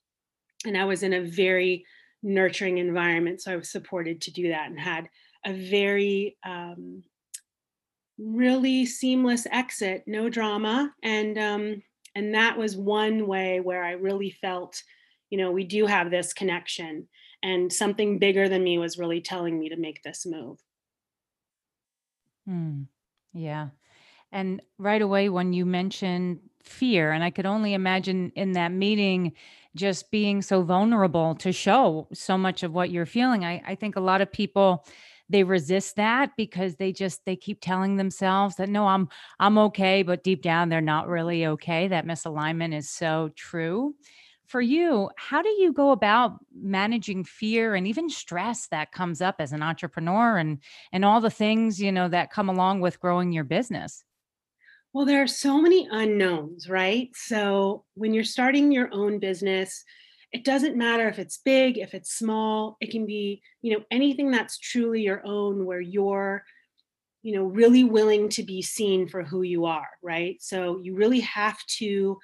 and 0.66 0.78
i 0.78 0.86
was 0.86 1.04
in 1.04 1.14
a 1.14 1.22
very 1.22 1.86
nurturing 2.24 2.78
environment 2.78 3.42
so 3.42 3.52
i 3.52 3.56
was 3.56 3.70
supported 3.70 4.22
to 4.22 4.32
do 4.32 4.50
that 4.50 4.70
and 4.70 4.80
had 4.80 5.08
a 5.46 5.54
very 5.54 6.38
um, 6.46 7.04
really 8.18 8.86
seamless 8.86 9.46
exit 9.52 10.04
no 10.08 10.30
drama 10.30 10.92
and 11.04 11.38
um, 11.38 11.84
and 12.16 12.34
that 12.34 12.58
was 12.58 12.78
one 12.78 13.28
way 13.28 13.60
where 13.60 13.84
i 13.84 13.92
really 13.92 14.32
felt 14.42 14.82
you 15.30 15.38
know 15.38 15.52
we 15.52 15.64
do 15.64 15.86
have 15.86 16.10
this 16.10 16.34
connection 16.34 17.08
and 17.46 17.72
something 17.72 18.18
bigger 18.18 18.50
than 18.50 18.64
me 18.64 18.80
was 18.80 18.98
really 18.98 19.22
telling 19.22 19.60
me 19.60 19.70
to 19.70 19.76
make 19.78 20.02
this 20.02 20.26
move. 20.26 20.58
Hmm. 22.48 22.84
Yeah. 23.34 23.70
And 24.32 24.64
right 24.80 25.02
away, 25.02 25.30
when 25.30 25.54
you 25.54 25.64
mentioned 25.64 26.40
fear, 26.64 27.12
and 27.12 27.24
I 27.24 27.30
could 27.30 27.46
only 27.46 27.76
imagine 27.76 28.32
in 28.36 28.54
that 28.54 28.72
meeting 28.72 29.34
just 29.76 30.10
being 30.10 30.42
so 30.42 30.64
vulnerable 30.64 31.36
to 31.36 31.52
show 31.52 32.08
so 32.14 32.36
much 32.36 32.64
of 32.64 32.74
what 32.74 32.90
you're 32.90 33.06
feeling. 33.06 33.46
I, 33.46 33.62
I 33.64 33.76
think 33.76 33.96
a 33.96 34.02
lot 34.02 34.22
of 34.22 34.32
people 34.32 34.84
they 35.30 35.44
resist 35.44 35.96
that 35.98 36.32
because 36.38 36.76
they 36.76 36.92
just 36.92 37.26
they 37.26 37.36
keep 37.36 37.60
telling 37.60 37.96
themselves 37.96 38.58
that 38.58 38.70
no 38.70 38.86
i'm 38.86 39.10
i'm 39.40 39.58
okay 39.58 40.04
but 40.04 40.24
deep 40.24 40.44
down 40.44 40.70
they're 40.70 40.82
not 40.82 41.08
really 41.08 41.48
okay 41.48 41.88
that 41.88 42.06
misalignment 42.06 42.76
is 42.76 42.88
so 42.92 43.32
true 43.36 43.96
for 44.48 44.62
you, 44.62 45.10
how 45.18 45.42
do 45.42 45.50
you 45.50 45.74
go 45.74 45.92
about 45.92 46.40
managing 46.54 47.24
fear 47.24 47.76
and 47.76 47.88
even 47.88 48.10
stress 48.10 48.68
that 48.68 48.92
comes 48.92 49.22
up 49.22 49.36
as 49.40 49.52
an 49.54 49.64
entrepreneur 49.64 50.38
and 50.38 50.60
and 50.92 51.04
all 51.04 51.22
the 51.22 51.30
things, 51.30 51.82
you 51.82 51.92
know, 51.92 52.08
that 52.08 52.32
come 52.32 52.50
along 52.50 52.82
with 52.82 53.00
growing 53.00 53.32
your 53.32 53.44
business? 53.44 54.04
Well, 54.94 55.06
there 55.06 55.22
are 55.22 55.28
so 55.28 55.62
many 55.62 55.90
unknowns, 55.92 56.70
right? 56.70 57.10
So, 57.16 57.84
when 57.96 58.14
you're 58.14 58.24
starting 58.24 58.72
your 58.72 58.90
own 58.94 59.20
business, 59.20 59.84
it 60.32 60.46
doesn't 60.46 60.78
matter 60.78 61.10
if 61.10 61.20
it's 61.20 61.38
big, 61.38 61.78
if 61.78 61.94
it's 61.94 62.14
small, 62.14 62.78
it 62.80 62.92
can 62.92 63.06
be, 63.06 63.42
you 63.62 63.74
know, 63.74 63.84
anything 63.92 64.32
that's 64.32 64.58
truly 64.58 65.02
your 65.02 65.22
own 65.26 65.66
where 65.66 65.82
you're 65.82 66.44
you 67.24 67.36
know 67.36 67.44
really 67.44 67.84
willing 67.84 68.30
to 68.30 68.44
be 68.44 68.62
seen 68.62 69.08
for 69.08 69.24
who 69.24 69.42
you 69.42 69.66
are, 69.66 69.90
right? 70.02 70.42
So, 70.42 70.80
you 70.82 70.96
really 70.96 71.22
have 71.22 71.58
to 71.80 72.18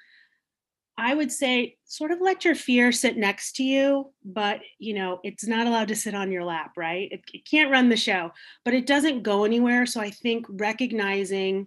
I 0.98 1.14
would 1.14 1.32
say 1.32 1.76
sort 1.84 2.10
of 2.10 2.20
let 2.20 2.44
your 2.44 2.54
fear 2.54 2.92
sit 2.92 3.16
next 3.16 3.56
to 3.56 3.62
you, 3.62 4.12
but 4.24 4.60
you 4.78 4.94
know, 4.94 5.20
it's 5.24 5.46
not 5.46 5.66
allowed 5.66 5.88
to 5.88 5.96
sit 5.96 6.14
on 6.14 6.30
your 6.30 6.44
lap, 6.44 6.72
right? 6.76 7.10
It, 7.10 7.22
it, 7.32 7.44
can't 7.48 7.70
run 7.70 7.88
the 7.88 7.96
show, 7.96 8.30
but 8.64 8.74
it 8.74 8.86
doesn't 8.86 9.22
go 9.22 9.44
anywhere. 9.44 9.86
So 9.86 10.00
I 10.00 10.10
think 10.10 10.46
recognizing 10.48 11.66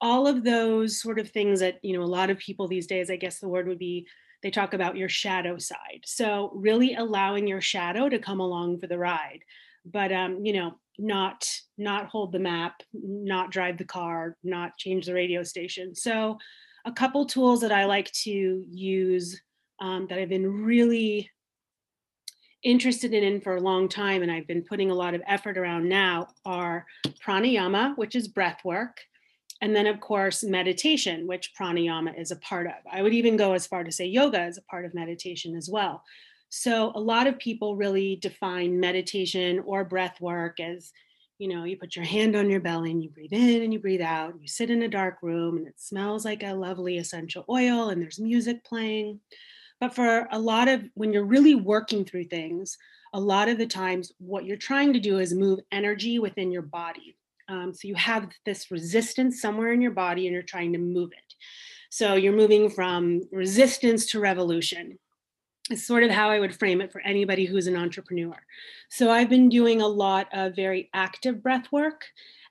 all 0.00 0.26
of 0.26 0.44
those 0.44 1.00
sort 1.00 1.18
of 1.18 1.30
things 1.30 1.60
that 1.60 1.78
you 1.82 1.96
know 1.96 2.04
a 2.04 2.06
lot 2.06 2.30
of 2.30 2.38
people 2.38 2.68
these 2.68 2.86
days 2.86 3.10
i 3.10 3.16
guess 3.16 3.38
the 3.38 3.48
word 3.48 3.66
would 3.66 3.78
be 3.78 4.06
they 4.42 4.50
talk 4.50 4.74
about 4.74 4.96
your 4.96 5.08
shadow 5.08 5.56
side 5.58 6.02
so 6.04 6.52
really 6.54 6.94
allowing 6.94 7.46
your 7.46 7.60
shadow 7.60 8.08
to 8.08 8.18
come 8.18 8.40
along 8.40 8.78
for 8.78 8.86
the 8.86 8.98
ride 8.98 9.40
but 9.84 10.12
um 10.12 10.44
you 10.44 10.52
know 10.52 10.74
not 10.98 11.48
not 11.78 12.06
hold 12.06 12.32
the 12.32 12.38
map 12.38 12.82
not 12.92 13.50
drive 13.50 13.78
the 13.78 13.84
car 13.84 14.36
not 14.42 14.76
change 14.76 15.06
the 15.06 15.14
radio 15.14 15.42
station 15.42 15.94
so 15.94 16.36
a 16.86 16.92
couple 16.92 17.26
tools 17.26 17.60
that 17.60 17.72
i 17.72 17.84
like 17.84 18.10
to 18.12 18.64
use 18.70 19.40
um, 19.80 20.06
that 20.08 20.18
i've 20.18 20.30
been 20.30 20.64
really 20.64 21.30
interested 22.66 23.12
in 23.12 23.40
for 23.40 23.54
a 23.56 23.60
long 23.60 23.88
time 23.88 24.22
and 24.22 24.30
I've 24.30 24.48
been 24.48 24.62
putting 24.62 24.90
a 24.90 24.94
lot 24.94 25.14
of 25.14 25.22
effort 25.28 25.56
around 25.56 25.88
now 25.88 26.26
are 26.44 26.84
pranayama, 27.24 27.96
which 27.96 28.16
is 28.16 28.26
breath 28.26 28.58
work, 28.64 29.00
and 29.62 29.74
then, 29.74 29.86
of 29.86 30.00
course, 30.00 30.42
meditation, 30.42 31.26
which 31.26 31.52
pranayama 31.58 32.18
is 32.20 32.32
a 32.32 32.36
part 32.36 32.66
of. 32.66 32.74
I 32.90 33.02
would 33.02 33.14
even 33.14 33.36
go 33.36 33.52
as 33.52 33.66
far 33.66 33.84
to 33.84 33.92
say 33.92 34.04
yoga 34.04 34.46
is 34.46 34.58
a 34.58 34.62
part 34.62 34.84
of 34.84 34.94
meditation 34.94 35.56
as 35.56 35.68
well. 35.70 36.02
So, 36.48 36.92
a 36.94 37.00
lot 37.00 37.26
of 37.26 37.38
people 37.38 37.76
really 37.76 38.16
define 38.16 38.78
meditation 38.78 39.60
or 39.64 39.84
breath 39.84 40.20
work 40.20 40.58
as 40.60 40.92
you 41.38 41.48
know, 41.48 41.64
you 41.64 41.76
put 41.76 41.96
your 41.96 42.04
hand 42.04 42.34
on 42.34 42.48
your 42.48 42.60
belly 42.60 42.90
and 42.90 43.02
you 43.02 43.10
breathe 43.10 43.32
in 43.32 43.62
and 43.62 43.72
you 43.72 43.78
breathe 43.78 44.00
out. 44.00 44.32
And 44.32 44.40
you 44.40 44.48
sit 44.48 44.70
in 44.70 44.82
a 44.82 44.88
dark 44.88 45.18
room 45.22 45.58
and 45.58 45.66
it 45.66 45.78
smells 45.78 46.24
like 46.24 46.42
a 46.42 46.54
lovely 46.54 46.98
essential 46.98 47.44
oil 47.48 47.90
and 47.90 48.00
there's 48.00 48.18
music 48.18 48.64
playing. 48.64 49.20
But 49.80 49.94
for 49.94 50.26
a 50.30 50.38
lot 50.38 50.68
of 50.68 50.84
when 50.94 51.12
you're 51.12 51.24
really 51.24 51.54
working 51.54 52.04
through 52.04 52.24
things, 52.24 52.78
a 53.12 53.20
lot 53.20 53.48
of 53.48 53.58
the 53.58 53.66
times 53.66 54.12
what 54.18 54.44
you're 54.44 54.56
trying 54.56 54.92
to 54.94 55.00
do 55.00 55.18
is 55.18 55.34
move 55.34 55.60
energy 55.70 56.18
within 56.18 56.50
your 56.50 56.62
body. 56.62 57.16
Um, 57.48 57.72
so 57.72 57.86
you 57.86 57.94
have 57.94 58.28
this 58.44 58.70
resistance 58.70 59.40
somewhere 59.40 59.72
in 59.72 59.80
your 59.80 59.92
body 59.92 60.26
and 60.26 60.34
you're 60.34 60.42
trying 60.42 60.72
to 60.72 60.78
move 60.78 61.10
it. 61.12 61.34
So 61.90 62.14
you're 62.14 62.32
moving 62.32 62.68
from 62.70 63.22
resistance 63.30 64.06
to 64.06 64.20
revolution. 64.20 64.98
It's 65.68 65.86
sort 65.86 66.04
of 66.04 66.10
how 66.10 66.30
I 66.30 66.38
would 66.38 66.54
frame 66.54 66.80
it 66.80 66.92
for 66.92 67.00
anybody 67.00 67.44
who's 67.44 67.66
an 67.66 67.76
entrepreneur. 67.76 68.36
So 68.88 69.10
I've 69.10 69.28
been 69.28 69.48
doing 69.48 69.80
a 69.80 69.88
lot 69.88 70.28
of 70.32 70.54
very 70.54 70.88
active 70.94 71.42
breath 71.42 71.72
work 71.72 72.04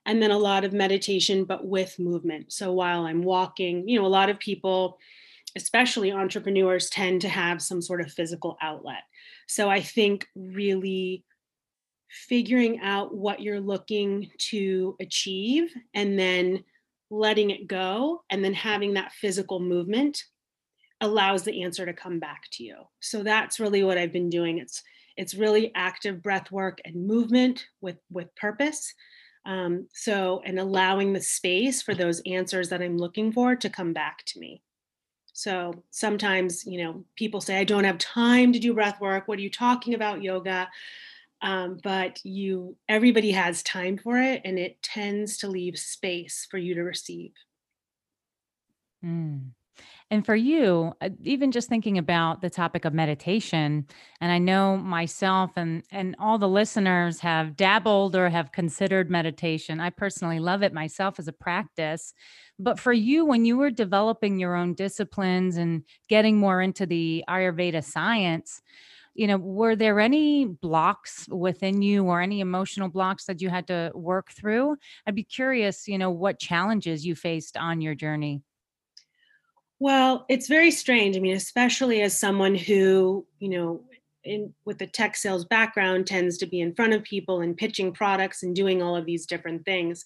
and 0.04 0.22
then 0.22 0.30
a 0.30 0.38
lot 0.38 0.64
of 0.64 0.72
meditation, 0.72 1.44
but 1.44 1.66
with 1.66 1.98
movement. 1.98 2.52
So 2.52 2.72
while 2.72 3.06
I'm 3.06 3.22
walking, 3.22 3.88
you 3.88 3.98
know, 3.98 4.06
a 4.06 4.08
lot 4.08 4.28
of 4.28 4.38
people, 4.38 4.98
especially 5.56 6.12
entrepreneurs, 6.12 6.90
tend 6.90 7.22
to 7.22 7.28
have 7.28 7.62
some 7.62 7.80
sort 7.80 8.02
of 8.02 8.12
physical 8.12 8.58
outlet. 8.60 9.02
So 9.46 9.70
I 9.70 9.80
think 9.80 10.28
really 10.36 11.24
figuring 12.08 12.80
out 12.80 13.14
what 13.14 13.40
you're 13.40 13.60
looking 13.60 14.30
to 14.38 14.94
achieve 15.00 15.74
and 15.94 16.18
then 16.18 16.64
letting 17.10 17.50
it 17.50 17.66
go 17.66 18.22
and 18.30 18.44
then 18.44 18.54
having 18.54 18.94
that 18.94 19.12
physical 19.12 19.58
movement 19.58 20.24
allows 21.00 21.42
the 21.42 21.62
answer 21.62 21.84
to 21.84 21.92
come 21.92 22.18
back 22.18 22.44
to 22.52 22.64
you. 22.64 22.76
So 23.00 23.22
that's 23.22 23.60
really 23.60 23.82
what 23.82 23.98
i've 23.98 24.12
been 24.12 24.30
doing. 24.30 24.58
It's 24.58 24.82
it's 25.16 25.34
really 25.34 25.72
active 25.74 26.22
breath 26.22 26.50
work 26.50 26.78
and 26.84 27.06
movement 27.06 27.66
with 27.80 27.98
with 28.10 28.34
purpose. 28.36 28.92
Um, 29.44 29.88
so 29.92 30.42
and 30.44 30.58
allowing 30.58 31.12
the 31.12 31.20
space 31.20 31.80
for 31.82 31.94
those 31.94 32.20
answers 32.26 32.68
that 32.70 32.82
i'm 32.82 32.98
looking 32.98 33.32
for 33.32 33.56
to 33.56 33.70
come 33.70 33.92
back 33.92 34.24
to 34.26 34.40
me. 34.40 34.62
So 35.32 35.84
sometimes 35.90 36.64
you 36.66 36.82
know 36.82 37.04
people 37.16 37.40
say 37.40 37.58
i 37.58 37.64
don't 37.64 37.84
have 37.84 37.98
time 37.98 38.52
to 38.52 38.58
do 38.58 38.74
breath 38.74 39.00
work. 39.00 39.28
What 39.28 39.38
are 39.38 39.42
you 39.42 39.50
talking 39.50 39.94
about 39.94 40.22
yoga? 40.22 40.68
Um, 41.42 41.78
but 41.84 42.24
you 42.24 42.76
everybody 42.88 43.32
has 43.32 43.62
time 43.62 43.98
for 43.98 44.18
it 44.18 44.40
and 44.44 44.58
it 44.58 44.82
tends 44.82 45.36
to 45.38 45.48
leave 45.48 45.78
space 45.78 46.46
for 46.50 46.56
you 46.56 46.74
to 46.74 46.82
receive. 46.82 47.32
Mm. 49.04 49.50
And 50.08 50.24
for 50.24 50.36
you, 50.36 50.92
uh, 51.00 51.08
even 51.24 51.50
just 51.50 51.68
thinking 51.68 51.98
about 51.98 52.40
the 52.40 52.48
topic 52.48 52.84
of 52.84 52.94
meditation, 52.94 53.86
and 54.20 54.30
I 54.30 54.38
know 54.38 54.76
myself 54.76 55.50
and 55.56 55.82
and 55.90 56.14
all 56.20 56.38
the 56.38 56.48
listeners 56.48 57.18
have 57.20 57.56
dabbled 57.56 58.14
or 58.14 58.28
have 58.28 58.52
considered 58.52 59.10
meditation. 59.10 59.80
I 59.80 59.90
personally 59.90 60.38
love 60.38 60.62
it 60.62 60.72
myself 60.72 61.18
as 61.18 61.26
a 61.26 61.32
practice. 61.32 62.14
But 62.56 62.78
for 62.78 62.92
you, 62.92 63.24
when 63.24 63.44
you 63.44 63.56
were 63.56 63.70
developing 63.72 64.38
your 64.38 64.54
own 64.54 64.74
disciplines 64.74 65.56
and 65.56 65.82
getting 66.08 66.36
more 66.38 66.62
into 66.62 66.86
the 66.86 67.24
Ayurveda 67.28 67.82
science, 67.82 68.62
you 69.14 69.26
know, 69.26 69.38
were 69.38 69.76
there 69.76 70.00
any 70.00 70.46
blocks 70.46 71.28
within 71.30 71.82
you 71.82 72.04
or 72.06 72.20
any 72.20 72.40
emotional 72.40 72.88
blocks 72.90 73.26
that 73.26 73.42
you 73.42 73.50
had 73.50 73.68
to 73.68 73.92
work 73.94 74.32
through? 74.32 74.76
I'd 75.06 75.16
be 75.16 75.24
curious, 75.24 75.88
you 75.88 75.98
know, 75.98 76.10
what 76.10 76.38
challenges 76.40 77.06
you 77.06 77.16
faced 77.16 77.56
on 77.56 77.80
your 77.80 77.94
journey. 77.96 78.42
Well, 79.78 80.24
it's 80.28 80.48
very 80.48 80.70
strange. 80.70 81.16
I 81.16 81.20
mean, 81.20 81.36
especially 81.36 82.00
as 82.02 82.18
someone 82.18 82.54
who, 82.54 83.26
you 83.38 83.48
know, 83.50 83.82
in 84.24 84.52
with 84.64 84.78
the 84.78 84.86
tech 84.86 85.16
sales 85.16 85.44
background 85.44 86.06
tends 86.06 86.36
to 86.38 86.46
be 86.46 86.60
in 86.60 86.74
front 86.74 86.92
of 86.92 87.02
people 87.02 87.40
and 87.40 87.56
pitching 87.56 87.92
products 87.92 88.42
and 88.42 88.56
doing 88.56 88.82
all 88.82 88.96
of 88.96 89.06
these 89.06 89.26
different 89.26 89.64
things. 89.64 90.04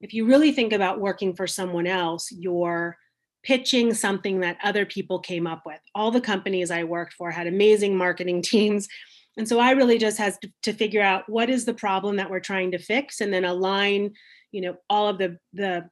If 0.00 0.14
you 0.14 0.24
really 0.26 0.52
think 0.52 0.72
about 0.72 1.00
working 1.00 1.34
for 1.34 1.46
someone 1.46 1.86
else, 1.86 2.30
you're 2.32 2.96
pitching 3.42 3.92
something 3.92 4.40
that 4.40 4.58
other 4.62 4.86
people 4.86 5.18
came 5.18 5.46
up 5.46 5.62
with. 5.66 5.80
All 5.94 6.10
the 6.10 6.20
companies 6.20 6.70
I 6.70 6.84
worked 6.84 7.14
for 7.14 7.30
had 7.30 7.46
amazing 7.46 7.96
marketing 7.96 8.42
teams. 8.42 8.88
And 9.36 9.48
so 9.48 9.58
I 9.58 9.72
really 9.72 9.98
just 9.98 10.18
has 10.18 10.38
to, 10.38 10.52
to 10.62 10.72
figure 10.72 11.02
out 11.02 11.28
what 11.28 11.50
is 11.50 11.64
the 11.64 11.74
problem 11.74 12.16
that 12.16 12.30
we're 12.30 12.40
trying 12.40 12.70
to 12.72 12.78
fix 12.78 13.20
and 13.20 13.32
then 13.32 13.44
align, 13.44 14.12
you 14.52 14.60
know, 14.60 14.76
all 14.88 15.08
of 15.08 15.18
the 15.18 15.38
the 15.52 15.88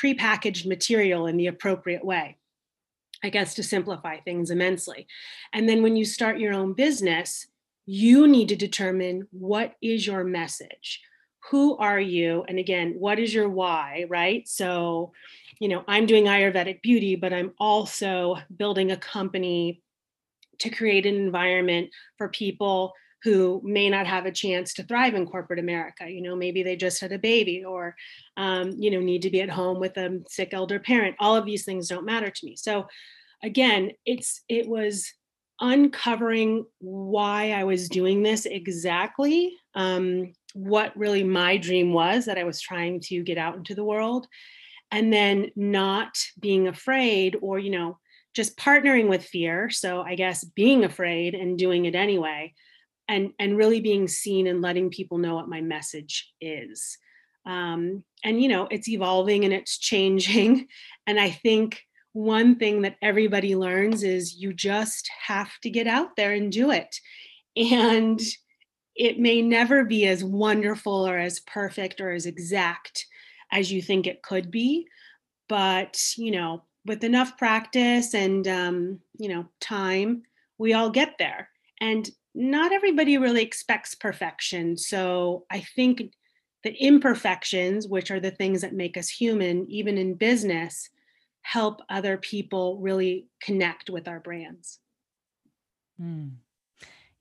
prepackaged 0.00 0.66
material 0.66 1.26
in 1.26 1.36
the 1.36 1.48
appropriate 1.48 2.04
way. 2.04 2.36
I 3.22 3.30
guess 3.30 3.54
to 3.54 3.62
simplify 3.62 4.18
things 4.20 4.50
immensely. 4.50 5.06
And 5.52 5.68
then 5.68 5.82
when 5.82 5.96
you 5.96 6.04
start 6.04 6.38
your 6.38 6.54
own 6.54 6.72
business, 6.72 7.46
you 7.86 8.26
need 8.26 8.48
to 8.48 8.56
determine 8.56 9.26
what 9.30 9.74
is 9.82 10.06
your 10.06 10.24
message. 10.24 11.00
Who 11.50 11.76
are 11.78 12.00
you? 12.00 12.44
And 12.48 12.58
again, 12.58 12.94
what 12.98 13.18
is 13.18 13.34
your 13.34 13.48
why, 13.48 14.06
right? 14.08 14.46
So, 14.48 15.12
you 15.58 15.68
know, 15.68 15.84
I'm 15.88 16.06
doing 16.06 16.24
Ayurvedic 16.24 16.82
beauty, 16.82 17.16
but 17.16 17.32
I'm 17.32 17.52
also 17.58 18.36
building 18.56 18.92
a 18.92 18.96
company 18.96 19.82
to 20.58 20.70
create 20.70 21.06
an 21.06 21.16
environment 21.16 21.90
for 22.16 22.28
people 22.28 22.92
who 23.22 23.60
may 23.64 23.88
not 23.90 24.06
have 24.06 24.26
a 24.26 24.32
chance 24.32 24.74
to 24.74 24.82
thrive 24.82 25.14
in 25.14 25.26
corporate 25.26 25.58
America. 25.58 26.10
You 26.10 26.22
know, 26.22 26.34
maybe 26.34 26.62
they 26.62 26.76
just 26.76 27.00
had 27.00 27.12
a 27.12 27.18
baby 27.18 27.64
or, 27.64 27.94
um, 28.36 28.72
you 28.78 28.90
know, 28.90 29.00
need 29.00 29.22
to 29.22 29.30
be 29.30 29.40
at 29.42 29.50
home 29.50 29.78
with 29.78 29.96
a 29.96 30.22
sick 30.28 30.50
elder 30.52 30.78
parent. 30.78 31.16
All 31.18 31.36
of 31.36 31.44
these 31.44 31.64
things 31.64 31.88
don't 31.88 32.06
matter 32.06 32.30
to 32.30 32.46
me. 32.46 32.56
So, 32.56 32.86
again, 33.42 33.92
it's 34.06 34.42
it 34.48 34.68
was 34.68 35.12
uncovering 35.60 36.64
why 36.78 37.52
I 37.52 37.64
was 37.64 37.88
doing 37.88 38.22
this 38.22 38.46
exactly, 38.46 39.52
um, 39.74 40.32
what 40.54 40.96
really 40.96 41.22
my 41.22 41.58
dream 41.58 41.92
was 41.92 42.24
that 42.24 42.38
I 42.38 42.44
was 42.44 42.60
trying 42.60 43.00
to 43.00 43.22
get 43.22 43.36
out 43.36 43.56
into 43.56 43.74
the 43.74 43.84
world, 43.84 44.26
and 44.90 45.12
then 45.12 45.50
not 45.56 46.18
being 46.38 46.68
afraid 46.68 47.36
or 47.40 47.58
you 47.58 47.70
know 47.70 47.98
just 48.34 48.56
partnering 48.56 49.08
with 49.08 49.24
fear 49.24 49.70
so 49.70 50.02
i 50.02 50.14
guess 50.14 50.44
being 50.44 50.84
afraid 50.84 51.34
and 51.34 51.58
doing 51.58 51.84
it 51.84 51.94
anyway 51.94 52.52
and 53.10 53.32
and 53.38 53.56
really 53.56 53.80
being 53.80 54.08
seen 54.08 54.46
and 54.46 54.62
letting 54.62 54.88
people 54.88 55.18
know 55.18 55.34
what 55.34 55.48
my 55.48 55.60
message 55.60 56.32
is 56.40 56.96
um, 57.46 58.02
and 58.24 58.42
you 58.42 58.48
know 58.48 58.66
it's 58.70 58.88
evolving 58.88 59.44
and 59.44 59.52
it's 59.52 59.78
changing 59.90 60.66
and 61.06 61.20
i 61.20 61.30
think 61.30 61.82
one 62.12 62.56
thing 62.56 62.82
that 62.82 62.96
everybody 63.02 63.54
learns 63.54 64.02
is 64.02 64.34
you 64.34 64.52
just 64.52 65.08
have 65.26 65.50
to 65.62 65.70
get 65.70 65.86
out 65.86 66.16
there 66.16 66.32
and 66.32 66.50
do 66.50 66.70
it 66.70 66.96
and 67.56 68.20
it 68.96 69.18
may 69.18 69.40
never 69.40 69.84
be 69.84 70.06
as 70.06 70.22
wonderful 70.22 71.08
or 71.08 71.18
as 71.18 71.40
perfect 71.40 72.00
or 72.00 72.10
as 72.10 72.26
exact 72.26 73.06
as 73.52 73.72
you 73.72 73.80
think 73.80 74.06
it 74.06 74.22
could 74.22 74.50
be. 74.50 74.86
But, 75.48 76.00
you 76.16 76.30
know, 76.30 76.64
with 76.84 77.04
enough 77.04 77.36
practice 77.36 78.14
and, 78.14 78.46
um, 78.46 79.00
you 79.18 79.28
know, 79.28 79.46
time, 79.60 80.22
we 80.58 80.74
all 80.74 80.90
get 80.90 81.16
there. 81.18 81.48
And 81.80 82.08
not 82.34 82.72
everybody 82.72 83.18
really 83.18 83.42
expects 83.42 83.94
perfection. 83.94 84.76
So 84.76 85.44
I 85.50 85.60
think 85.60 86.12
the 86.62 86.72
imperfections, 86.74 87.88
which 87.88 88.10
are 88.10 88.20
the 88.20 88.30
things 88.30 88.60
that 88.60 88.74
make 88.74 88.96
us 88.96 89.08
human, 89.08 89.66
even 89.70 89.98
in 89.98 90.14
business, 90.14 90.90
help 91.42 91.80
other 91.88 92.18
people 92.18 92.78
really 92.80 93.26
connect 93.42 93.90
with 93.90 94.06
our 94.06 94.20
brands. 94.20 94.78
Mm. 96.00 96.32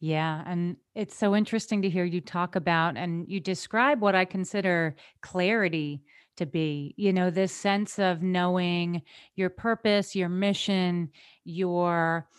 Yeah. 0.01 0.43
And 0.45 0.77
it's 0.95 1.15
so 1.15 1.35
interesting 1.35 1.81
to 1.81 1.89
hear 1.89 2.05
you 2.05 2.21
talk 2.21 2.55
about 2.55 2.95
and 2.95 3.25
you 3.27 3.39
describe 3.39 4.01
what 4.01 4.15
I 4.15 4.25
consider 4.25 4.95
clarity 5.21 6.03
to 6.37 6.45
be, 6.45 6.93
you 6.95 7.11
know, 7.11 7.29
this 7.29 7.51
sense 7.51 7.99
of 7.99 8.21
knowing 8.21 9.01
your 9.35 9.49
purpose, 9.49 10.15
your 10.15 10.29
mission, 10.29 11.09
your, 11.43 12.29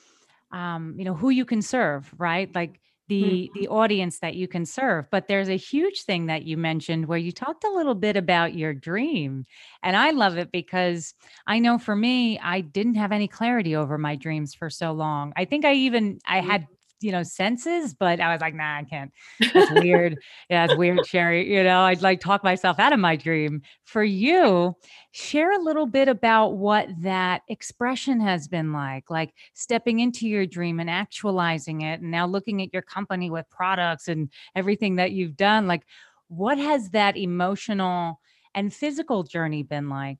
um, 0.52 0.95
you 0.99 1.04
know, 1.04 1.14
who 1.14 1.30
you 1.30 1.45
can 1.45 1.62
serve, 1.62 2.12
right? 2.19 2.52
Like 2.54 2.80
the 3.11 3.50
mm-hmm. 3.52 3.61
the 3.61 3.69
audience 3.69 4.21
that 4.21 4.37
you 4.37 4.49
can 4.49 4.64
serve 4.64 5.04
but 5.11 5.26
there's 5.26 5.49
a 5.50 5.57
huge 5.57 6.02
thing 6.04 6.26
that 6.26 6.45
you 6.45 6.57
mentioned 6.57 7.07
where 7.07 7.19
you 7.19 7.33
talked 7.33 7.64
a 7.64 7.71
little 7.71 7.97
bit 7.97 8.16
about 8.16 8.54
your 8.54 8.73
dream 8.73 9.45
and 9.83 9.97
i 9.97 10.12
love 10.12 10.38
it 10.38 10.52
because 10.52 11.12
i 11.47 11.59
know 11.59 11.76
for 11.76 11.97
me 11.97 12.38
i 12.38 12.61
didn't 12.61 12.95
have 12.95 13.11
any 13.11 13.26
clarity 13.26 13.75
over 13.75 13.99
my 13.99 14.14
dreams 14.14 14.54
for 14.54 14.71
so 14.71 14.92
long 14.92 15.33
i 15.37 15.45
think 15.45 15.64
i 15.64 15.75
even 15.75 16.21
i 16.25 16.38
mm-hmm. 16.38 16.50
had 16.50 16.66
you 17.00 17.12
know, 17.12 17.23
senses, 17.23 17.95
but 17.95 18.21
I 18.21 18.33
was 18.33 18.40
like, 18.40 18.54
nah, 18.54 18.78
I 18.78 18.85
can't. 18.85 19.12
That's 19.52 19.71
weird. 19.73 20.19
yeah, 20.50 20.64
it's 20.64 20.76
weird, 20.76 21.07
Sherry. 21.07 21.52
You 21.52 21.62
know, 21.64 21.80
I'd 21.80 22.02
like 22.02 22.21
talk 22.21 22.45
myself 22.45 22.78
out 22.78 22.92
of 22.92 23.00
my 23.00 23.16
dream. 23.16 23.62
For 23.85 24.04
you, 24.04 24.76
share 25.12 25.52
a 25.52 25.62
little 25.62 25.87
bit 25.87 26.09
about 26.09 26.57
what 26.57 26.88
that 27.02 27.42
expression 27.49 28.21
has 28.21 28.49
been 28.49 28.73
like, 28.73 29.11
like 29.11 29.33
stepping 29.54 30.00
into 30.00 30.28
your 30.28 30.47
dream 30.47 30.80
and 30.80 30.90
actualizing 30.90 31.83
it, 31.83 32.00
and 32.00 32.11
now 32.11 32.26
looking 32.26 32.62
at 32.62 32.73
your 32.73 32.83
company 32.83 33.30
with 33.30 33.49
products 33.50 34.09
and 34.09 34.30
everything 34.54 34.97
that 34.97 35.12
you've 35.12 35.37
done. 35.37 35.66
Like, 35.66 35.83
what 36.28 36.59
has 36.59 36.90
that 36.90 37.16
emotional 37.16 38.21
and 38.54 38.73
physical 38.73 39.23
journey 39.23 39.62
been 39.62 39.88
like? 39.88 40.19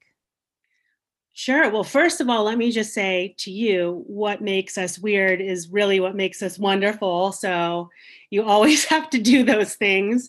Sure. 1.41 1.71
Well, 1.71 1.85
first 1.85 2.21
of 2.21 2.29
all, 2.29 2.45
let 2.45 2.59
me 2.59 2.71
just 2.71 2.93
say 2.93 3.35
to 3.39 3.51
you 3.51 4.05
what 4.07 4.43
makes 4.43 4.77
us 4.77 4.99
weird 4.99 5.41
is 5.41 5.71
really 5.71 5.99
what 5.99 6.15
makes 6.15 6.43
us 6.43 6.59
wonderful. 6.59 7.33
So 7.33 7.89
you 8.29 8.45
always 8.45 8.85
have 8.91 9.09
to 9.09 9.19
do 9.19 9.43
those 9.43 9.75
things. 9.75 10.29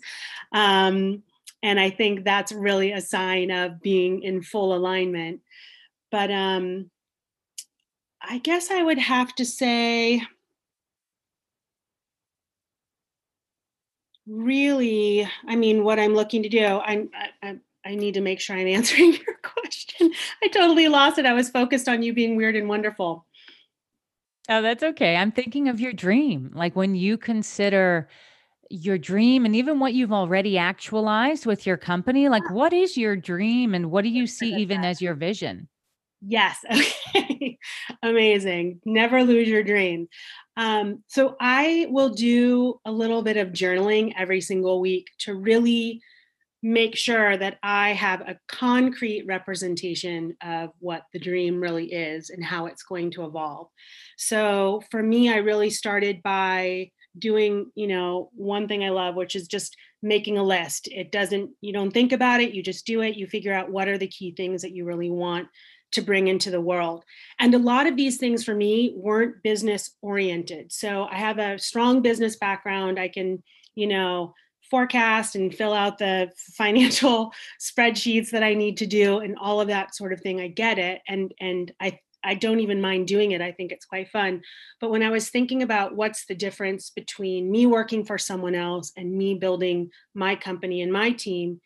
Um, 0.53 1.21
and 1.61 1.81
I 1.81 1.89
think 1.89 2.23
that's 2.23 2.53
really 2.53 2.93
a 2.93 3.01
sign 3.01 3.51
of 3.51 3.81
being 3.81 4.23
in 4.23 4.41
full 4.41 4.73
alignment. 4.73 5.41
But 6.11 6.31
um, 6.31 6.89
I 8.21 8.37
guess 8.37 8.71
I 8.71 8.81
would 8.81 8.97
have 8.97 9.35
to 9.35 9.43
say, 9.45 10.21
really, 14.25 15.27
I 15.45 15.57
mean, 15.57 15.83
what 15.83 15.99
I'm 15.99 16.15
looking 16.15 16.43
to 16.43 16.49
do, 16.49 16.63
I, 16.65 17.07
I, 17.43 17.57
I 17.85 17.95
need 17.95 18.13
to 18.15 18.21
make 18.21 18.39
sure 18.39 18.55
I'm 18.55 18.67
answering 18.79 19.13
your 19.13 19.37
question. 19.43 20.11
I 20.43 20.47
totally 20.47 20.87
lost 20.87 21.17
it. 21.17 21.25
I 21.25 21.33
was 21.33 21.49
focused 21.49 21.87
on 21.87 22.03
you 22.03 22.13
being 22.13 22.35
weird 22.35 22.55
and 22.55 22.67
wonderful. 22.67 23.25
Oh, 24.49 24.61
that's 24.61 24.83
okay. 24.83 25.15
I'm 25.15 25.31
thinking 25.31 25.69
of 25.69 25.79
your 25.79 25.93
dream. 25.93 26.51
Like 26.53 26.75
when 26.75 26.95
you 26.95 27.17
consider 27.17 28.09
your 28.69 28.97
dream 28.97 29.45
and 29.45 29.55
even 29.55 29.79
what 29.79 29.93
you've 29.93 30.13
already 30.13 30.57
actualized 30.57 31.45
with 31.45 31.65
your 31.65 31.77
company, 31.77 32.29
like 32.29 32.49
what 32.49 32.73
is 32.73 32.97
your 32.97 33.15
dream 33.15 33.73
and 33.73 33.91
what 33.91 34.03
do 34.03 34.09
you 34.09 34.25
see 34.27 34.55
even 34.55 34.83
as 34.83 35.01
your 35.01 35.13
vision? 35.13 35.67
Yes. 36.21 36.57
Okay. 37.13 37.57
Amazing. 38.03 38.79
Never 38.85 39.23
lose 39.23 39.47
your 39.49 39.63
dream. 39.63 40.07
Um, 40.55 41.03
so 41.07 41.35
I 41.41 41.87
will 41.89 42.09
do 42.09 42.79
a 42.85 42.91
little 42.91 43.21
bit 43.21 43.35
of 43.35 43.49
journaling 43.49 44.13
every 44.17 44.39
single 44.39 44.79
week 44.79 45.07
to 45.19 45.35
really 45.35 46.01
make 46.63 46.95
sure 46.95 47.37
that 47.37 47.57
I 47.63 47.93
have 47.93 48.21
a 48.21 48.37
concrete 48.47 49.25
representation 49.25 50.35
of 50.43 50.69
what 50.79 51.03
the 51.11 51.19
dream 51.19 51.59
really 51.59 51.91
is 51.91 52.29
and 52.29 52.43
how 52.43 52.67
it's 52.67 52.83
going 52.83 53.11
to 53.11 53.25
evolve. 53.25 53.67
So 54.17 54.83
for 54.91 55.01
me, 55.01 55.31
I 55.31 55.37
really 55.37 55.71
started 55.71 56.21
by 56.21 56.91
doing, 57.17 57.71
you 57.75 57.87
know, 57.87 58.29
one 58.33 58.67
thing 58.67 58.83
I 58.83 58.89
love, 58.89 59.15
which 59.15 59.35
is 59.35 59.47
just 59.47 59.75
making 60.03 60.37
a 60.37 60.43
list. 60.43 60.87
It 60.91 61.11
doesn't, 61.11 61.51
you 61.61 61.73
don't 61.73 61.91
think 61.91 62.11
about 62.11 62.41
it, 62.41 62.53
you 62.53 62.63
just 62.63 62.85
do 62.85 63.01
it. 63.01 63.15
You 63.15 63.27
figure 63.27 63.53
out 63.53 63.71
what 63.71 63.87
are 63.87 63.97
the 63.97 64.07
key 64.07 64.33
things 64.35 64.61
that 64.61 64.75
you 64.75 64.85
really 64.85 65.09
want 65.09 65.47
to 65.91 66.01
bring 66.01 66.27
into 66.27 66.51
the 66.51 66.61
world. 66.61 67.03
And 67.39 67.53
a 67.53 67.59
lot 67.59 67.85
of 67.85 67.97
these 67.97 68.17
things 68.17 68.43
for 68.43 68.55
me 68.55 68.93
weren't 68.95 69.43
business 69.43 69.95
oriented. 70.01 70.71
So 70.71 71.05
I 71.11 71.15
have 71.15 71.37
a 71.37 71.59
strong 71.59 72.01
business 72.01 72.37
background. 72.37 72.97
I 72.97 73.09
can, 73.09 73.43
you 73.75 73.87
know, 73.87 74.33
forecast 74.71 75.35
and 75.35 75.53
fill 75.53 75.73
out 75.73 75.99
the 75.99 76.31
financial 76.53 77.31
spreadsheets 77.59 78.31
that 78.31 78.43
I 78.43 78.55
need 78.55 78.77
to 78.77 78.87
do 78.87 79.19
and 79.19 79.37
all 79.37 79.61
of 79.61 79.67
that 79.67 79.93
sort 79.93 80.13
of 80.13 80.21
thing. 80.21 80.41
I 80.41 80.47
get 80.47 80.79
it. 80.79 81.01
And 81.07 81.31
and 81.39 81.71
I 81.79 81.99
I 82.23 82.35
don't 82.35 82.59
even 82.59 82.81
mind 82.81 83.07
doing 83.07 83.31
it. 83.31 83.41
I 83.41 83.51
think 83.51 83.71
it's 83.71 83.85
quite 83.85 84.09
fun. 84.09 84.41
But 84.79 84.91
when 84.91 85.03
I 85.03 85.09
was 85.09 85.29
thinking 85.29 85.63
about 85.63 85.95
what's 85.95 86.25
the 86.25 86.35
difference 86.35 86.91
between 86.91 87.51
me 87.51 87.65
working 87.65 88.05
for 88.05 88.17
someone 88.17 88.55
else 88.55 88.91
and 88.95 89.17
me 89.17 89.35
building 89.35 89.89
my 90.13 90.35
company 90.35 90.81
and 90.81 90.93
my 90.93 91.11
team, 91.11 91.61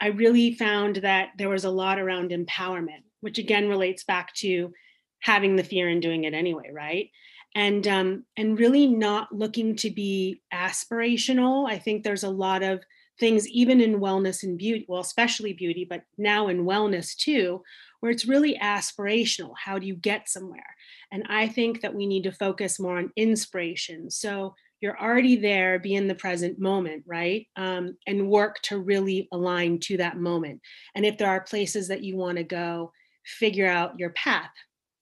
I 0.00 0.08
really 0.08 0.54
found 0.54 0.96
that 0.96 1.30
there 1.38 1.48
was 1.48 1.64
a 1.64 1.70
lot 1.70 1.98
around 1.98 2.30
empowerment, 2.30 3.02
which 3.20 3.38
again 3.38 3.68
relates 3.68 4.04
back 4.04 4.34
to 4.34 4.72
having 5.20 5.56
the 5.56 5.64
fear 5.64 5.88
and 5.88 6.02
doing 6.02 6.24
it 6.24 6.34
anyway, 6.34 6.70
right? 6.70 7.08
And 7.54 7.86
um, 7.86 8.24
and 8.36 8.58
really 8.58 8.86
not 8.86 9.32
looking 9.32 9.76
to 9.76 9.90
be 9.90 10.42
aspirational. 10.52 11.68
I 11.68 11.78
think 11.78 12.02
there's 12.02 12.24
a 12.24 12.30
lot 12.30 12.62
of 12.62 12.82
things, 13.18 13.48
even 13.48 13.80
in 13.80 14.00
wellness 14.00 14.42
and 14.42 14.58
beauty, 14.58 14.84
well, 14.88 15.00
especially 15.00 15.52
beauty, 15.52 15.86
but 15.88 16.02
now 16.18 16.48
in 16.48 16.64
wellness 16.64 17.16
too, 17.16 17.62
where 18.00 18.10
it's 18.10 18.26
really 18.26 18.58
aspirational. 18.60 19.52
How 19.56 19.78
do 19.78 19.86
you 19.86 19.94
get 19.94 20.28
somewhere? 20.28 20.74
And 21.12 21.24
I 21.28 21.48
think 21.48 21.80
that 21.80 21.94
we 21.94 22.06
need 22.06 22.24
to 22.24 22.32
focus 22.32 22.80
more 22.80 22.98
on 22.98 23.12
inspiration. 23.16 24.10
So 24.10 24.54
you're 24.80 25.00
already 25.00 25.36
there, 25.36 25.78
be 25.78 25.94
in 25.94 26.08
the 26.08 26.14
present 26.14 26.58
moment, 26.58 27.04
right? 27.06 27.46
Um, 27.56 27.96
and 28.06 28.28
work 28.28 28.60
to 28.62 28.78
really 28.78 29.28
align 29.32 29.78
to 29.80 29.96
that 29.98 30.18
moment. 30.18 30.60
And 30.94 31.06
if 31.06 31.16
there 31.16 31.30
are 31.30 31.40
places 31.40 31.88
that 31.88 32.02
you 32.02 32.16
want 32.16 32.38
to 32.38 32.44
go, 32.44 32.92
figure 33.24 33.68
out 33.68 33.98
your 33.98 34.10
path 34.10 34.50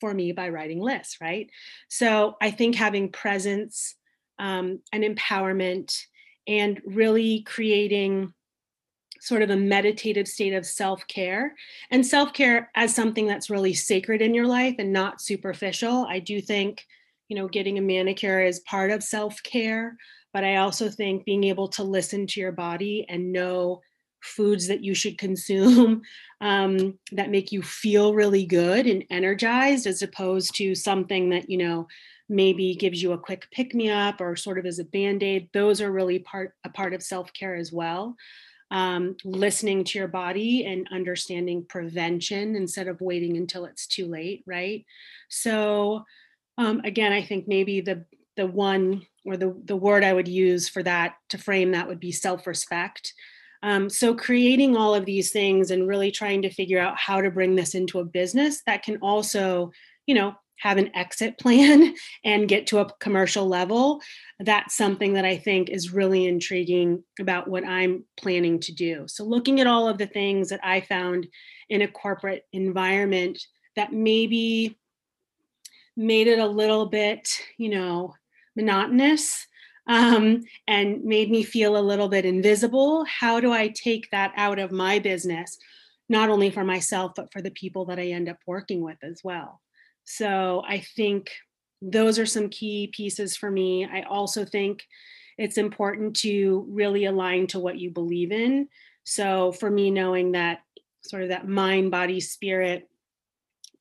for 0.03 0.12
me 0.12 0.33
by 0.33 0.49
writing 0.49 0.81
lists, 0.81 1.19
right? 1.21 1.49
So 1.88 2.37
I 2.43 2.51
think 2.51 2.75
having 2.75 3.12
presence 3.12 3.95
um, 4.41 4.81
and 4.93 5.05
empowerment 5.05 5.97
and 6.49 6.83
really 6.85 7.43
creating 7.43 8.35
sort 9.21 9.43
of 9.43 9.51
a 9.51 9.57
meditative 9.57 10.27
state 10.27 10.55
of 10.55 10.67
self 10.67 11.07
care 11.07 11.55
and 11.93 12.05
self 12.05 12.33
care 12.33 12.69
as 12.75 12.93
something 12.93 13.29
that's 13.29 13.49
really 13.49 13.75
sacred 13.75 14.21
in 14.21 14.35
your 14.35 14.49
life 14.49 14.75
and 14.81 14.93
not 14.93 15.21
superficial. 15.21 16.05
I 16.11 16.19
do 16.19 16.41
think, 16.41 16.85
you 17.29 17.37
know, 17.37 17.47
getting 17.47 17.79
a 17.79 17.83
manicure 17.83 18.41
is 18.41 18.59
part 18.61 18.91
of 18.91 19.05
self 19.05 19.41
care, 19.45 19.97
but 20.35 20.43
I 20.43 20.57
also 20.57 20.88
think 20.88 21.25
being 21.25 21.45
able 21.45 21.69
to 21.69 21.85
listen 21.85 22.27
to 22.27 22.41
your 22.41 22.51
body 22.51 23.07
and 23.09 23.33
know 23.33 23.83
foods 24.22 24.68
that 24.68 24.85
you 24.85 24.94
should 24.94 25.18
consume 25.18 26.02
um, 26.40 26.98
that 27.12 27.30
make 27.30 27.52
you 27.52 27.62
feel 27.62 28.14
really 28.14 28.44
good 28.44 28.87
and 28.87 29.04
energized 29.11 29.87
as 29.87 30.02
opposed 30.02 30.54
to 30.56 30.74
something 30.74 31.30
that 31.30 31.48
you 31.50 31.58
know 31.58 31.87
maybe 32.28 32.74
gives 32.74 33.02
you 33.02 33.12
a 33.12 33.18
quick 33.18 33.46
pick 33.50 33.74
me 33.74 33.90
up 33.90 34.20
or 34.20 34.35
sort 34.37 34.58
of 34.58 34.64
as 34.64 34.78
a 34.78 34.85
band-aid. 34.85 35.50
Those 35.52 35.80
are 35.80 35.92
really 35.92 36.18
part 36.20 36.54
a 36.64 36.68
part 36.68 36.94
of 36.94 37.02
self-care 37.02 37.54
as 37.54 37.72
well. 37.72 38.16
Um, 38.70 39.16
listening 39.22 39.85
to 39.85 39.98
your 39.98 40.08
body 40.08 40.64
and 40.64 40.88
understanding 40.90 41.66
prevention 41.68 42.56
instead 42.56 42.88
of 42.88 43.02
waiting 43.02 43.37
until 43.37 43.66
it's 43.66 43.87
too 43.87 44.06
late 44.06 44.44
right? 44.46 44.87
So 45.28 46.04
um, 46.58 46.80
again 46.85 47.12
i 47.12 47.22
think 47.22 47.48
maybe 47.48 47.80
the 47.80 48.04
the 48.37 48.46
one 48.46 49.02
or 49.24 49.37
the 49.37 49.54
the 49.64 49.76
word 49.76 50.04
i 50.04 50.12
would 50.12 50.28
use 50.28 50.68
for 50.68 50.82
that 50.82 51.16
to 51.28 51.38
frame 51.38 51.72
that 51.72 51.88
would 51.88 52.00
be 52.00 52.12
self-respect 52.12 53.14
um, 53.62 53.88
so 53.88 54.14
creating 54.14 54.77
all 54.77 54.94
of 54.94 55.05
these 55.05 55.31
things 55.31 55.70
and 55.70 55.87
really 55.87 56.11
trying 56.11 56.42
to 56.42 56.51
figure 56.51 56.81
out 56.81 56.96
how 56.96 57.20
to 57.20 57.31
bring 57.31 57.55
this 57.55 57.75
into 57.75 58.01
a 58.01 58.05
business 58.05 58.62
that 58.66 58.83
can 58.83 58.96
also, 58.96 59.70
you 60.07 60.14
know, 60.14 60.35
have 60.59 60.79
an 60.79 60.94
exit 60.96 61.38
plan 61.40 61.94
and 62.25 62.48
get 62.48 62.66
to 62.68 62.79
a 62.79 62.92
commercial 62.98 63.46
level. 63.46 64.01
That's 64.40 64.77
something 64.77 65.12
that 65.14 65.25
I 65.25 65.37
think 65.37 65.70
is 65.70 65.92
really 65.92 66.27
intriguing 66.27 67.05
about 67.20 67.48
what 67.48 67.64
I'm 67.64 68.05
planning 68.16 68.59
to 68.61 68.72
do. 68.72 69.05
So 69.07 69.25
looking 69.25 69.61
at 69.61 69.66
all 69.66 69.88
of 69.88 69.98
the 69.98 70.07
things 70.07 70.48
that 70.48 70.61
I 70.62 70.81
found 70.81 71.29
in 71.68 71.83
a 71.83 71.88
corporate 71.88 72.44
environment 72.53 73.40
that 73.77 73.92
maybe 73.92 74.79
made 75.96 76.27
it 76.27 76.38
a 76.38 76.46
little 76.46 76.87
bit, 76.87 77.38
you 77.59 77.68
know, 77.68 78.14
monotonous 78.57 79.46
um, 79.87 80.42
and 80.66 81.05
made 81.05 81.31
me 81.31 81.42
feel 81.42 81.77
a 81.77 81.81
little 81.81 82.09
bit 82.09 82.25
invisible. 82.25 83.05
How 83.05 83.40
do 83.40 83.53
I 83.53 83.68
take 83.68 84.11
that 84.11 84.33
out 84.37 84.59
of 84.59 84.73
my 84.73 84.99
business, 84.99 85.59
not 86.09 86.31
only 86.31 86.51
for 86.51 86.64
myself, 86.64 87.12
but 87.16 87.33
for 87.33 87.42
the 87.42 87.51
people 87.51 87.87
that 87.87 87.99
I 87.99 88.09
end 88.09 88.29
up 88.29 88.38
working 88.47 88.83
with 88.83 88.99
as 89.03 89.21
well? 89.25 89.61
So 90.05 90.62
I 90.66 90.81
think 90.81 91.31
those 91.81 92.18
are 92.18 92.27
some 92.27 92.49
key 92.49 92.92
pieces 92.92 93.37
for 93.37 93.51
me. 93.51 93.85
I 93.85 94.03
also 94.03 94.45
think 94.45 94.85
it's 95.38 95.59
important 95.59 96.16
to 96.16 96.66
really 96.68 97.07
align 97.07 97.47
to 97.49 97.59
what 97.59 97.79
you 97.79 97.90
believe 97.90 98.31
in. 98.31 98.68
So 99.05 99.53
for 99.53 99.71
me, 99.71 99.90
knowing 99.90 100.33
that 100.33 100.61
sort 101.03 101.23
of 101.23 101.31
that 101.31 101.49
mind, 101.49 101.90
body, 101.90 102.21
spirit 102.21 102.88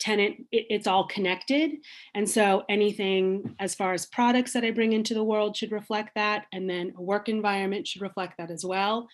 tenant 0.02 0.36
it, 0.52 0.66
it's 0.70 0.88
all 0.88 1.06
connected 1.08 1.72
and 2.16 2.28
so 2.28 2.64
anything 2.68 3.56
as 3.60 3.76
far 3.76 3.94
as 3.94 4.06
products 4.08 4.52
that 4.54 4.66
i 4.66 4.72
bring 4.72 4.94
into 4.94 5.14
the 5.14 5.24
world 5.24 5.56
should 5.56 5.72
reflect 5.72 6.16
that 6.16 6.46
and 6.52 6.70
then 6.70 6.92
a 6.98 7.02
work 7.02 7.30
environment 7.30 7.88
should 7.88 8.02
reflect 8.02 8.38
that 8.38 8.52
as 8.52 8.66
well 8.66 9.08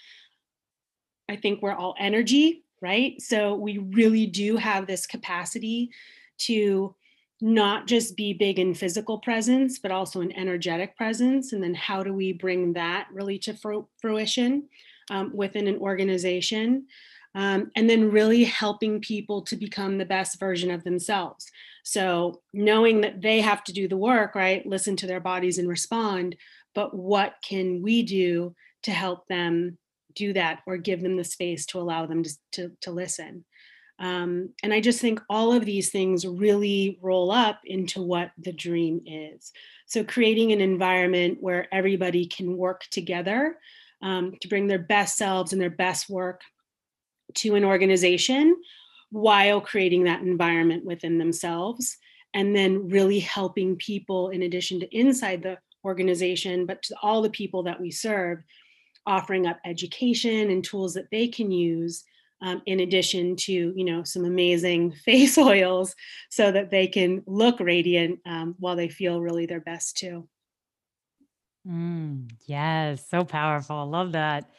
i 1.30 1.36
think 1.36 1.62
we're 1.62 1.73
all 1.73 1.93
energy 2.00 2.63
right 2.82 3.21
so 3.21 3.54
we 3.54 3.78
really 3.78 4.26
do 4.26 4.56
have 4.56 4.88
this 4.88 5.06
capacity 5.06 5.89
to 6.38 6.95
not 7.39 7.86
just 7.86 8.17
be 8.17 8.34
big 8.34 8.58
in 8.58 8.73
physical 8.73 9.19
presence, 9.19 9.78
but 9.78 9.91
also 9.91 10.21
an 10.21 10.36
energetic 10.36 10.95
presence. 10.97 11.54
And 11.54 11.62
then 11.62 11.76
how 11.76 12.02
do 12.02 12.13
we 12.13 12.34
bring 12.34 12.73
that 12.73 13.08
really 13.13 13.38
to 13.39 13.56
fruition 14.02 14.63
um, 15.12 15.32
within 15.36 15.67
an 15.67 15.78
organization? 15.78 16.88
Um, 17.38 17.69
and 17.76 17.88
then 17.88 18.10
really 18.10 18.45
helping 18.45 19.00
people 19.00 19.43
to 19.43 19.56
become 19.56 20.00
the 20.00 20.06
best 20.06 20.39
version 20.39 20.71
of 20.71 20.84
themselves. 20.84 21.45
So 21.84 22.41
knowing 22.52 23.02
that 23.02 23.21
they 23.21 23.41
have 23.41 23.63
to 23.65 23.71
do 23.71 23.88
the 23.88 23.95
work, 23.95 24.34
right? 24.34 24.65
Listen 24.65 24.95
to 24.95 25.06
their 25.06 25.19
bodies 25.19 25.60
and 25.60 25.69
respond. 25.69 26.36
But 26.73 26.95
what 26.95 27.36
can 27.47 27.84
we 27.84 28.02
do 28.02 28.56
to 28.84 28.91
help 28.91 29.28
them 29.28 29.78
do 30.15 30.34
that 30.34 30.62
or 30.65 30.78
give 30.78 31.04
them 31.04 31.15
the 31.15 31.23
space 31.23 31.67
to 31.67 31.80
allow 31.80 32.08
them 32.08 32.23
to, 32.23 32.32
to, 32.54 32.71
to 32.82 32.91
listen? 32.91 33.45
Um, 34.00 34.50
and 34.63 34.73
I 34.73 34.82
just 34.82 35.00
think 35.00 35.21
all 35.30 35.54
of 35.54 35.63
these 35.63 35.91
things 35.91 36.26
really 36.26 36.97
roll 37.04 37.32
up 37.32 37.60
into 37.65 38.02
what 38.02 38.32
the 38.39 38.52
dream 38.52 39.02
is. 39.06 39.52
So, 39.86 40.04
creating 40.04 40.52
an 40.52 40.62
environment 40.62 41.38
where 41.39 41.67
everybody 41.71 42.26
can 42.26 42.58
work 42.58 42.86
together 42.89 43.58
um, 44.02 44.34
to 44.41 44.47
bring 44.47 44.67
their 44.67 44.80
best 44.80 45.17
selves 45.17 45.54
and 45.54 45.62
their 45.62 45.69
best 45.69 46.10
work 46.10 46.41
to 47.35 47.55
an 47.55 47.63
organization 47.63 48.55
while 49.09 49.61
creating 49.61 50.03
that 50.03 50.21
environment 50.21 50.85
within 50.85 51.17
themselves. 51.17 51.97
And 52.33 52.55
then 52.55 52.89
really 52.89 53.19
helping 53.19 53.77
people, 53.77 54.29
in 54.29 54.43
addition 54.43 54.79
to 54.81 54.97
inside 54.97 55.41
the 55.41 55.57
organization, 55.83 56.65
but 56.65 56.83
to 56.83 56.95
all 57.01 57.21
the 57.21 57.29
people 57.29 57.63
that 57.63 57.79
we 57.79 57.89
serve, 57.89 58.39
offering 59.05 59.47
up 59.47 59.57
education 59.65 60.51
and 60.51 60.63
tools 60.63 60.93
that 60.93 61.09
they 61.11 61.27
can 61.27 61.51
use 61.51 62.03
um, 62.41 62.61
in 62.67 62.81
addition 62.81 63.35
to 63.35 63.73
you 63.75 63.85
know 63.85 64.03
some 64.03 64.25
amazing 64.25 64.91
face 65.05 65.37
oils 65.37 65.95
so 66.29 66.51
that 66.51 66.69
they 66.69 66.85
can 66.85 67.23
look 67.25 67.59
radiant 67.59 68.19
um, 68.25 68.53
while 68.59 68.75
they 68.75 68.89
feel 68.89 69.21
really 69.21 69.45
their 69.47 69.61
best 69.61 69.97
too 69.97 70.27
Mm, 71.67 72.31
yes, 72.45 73.05
so 73.09 73.25
powerful. 73.25 73.85
Love 73.87 74.13
that. 74.13 74.49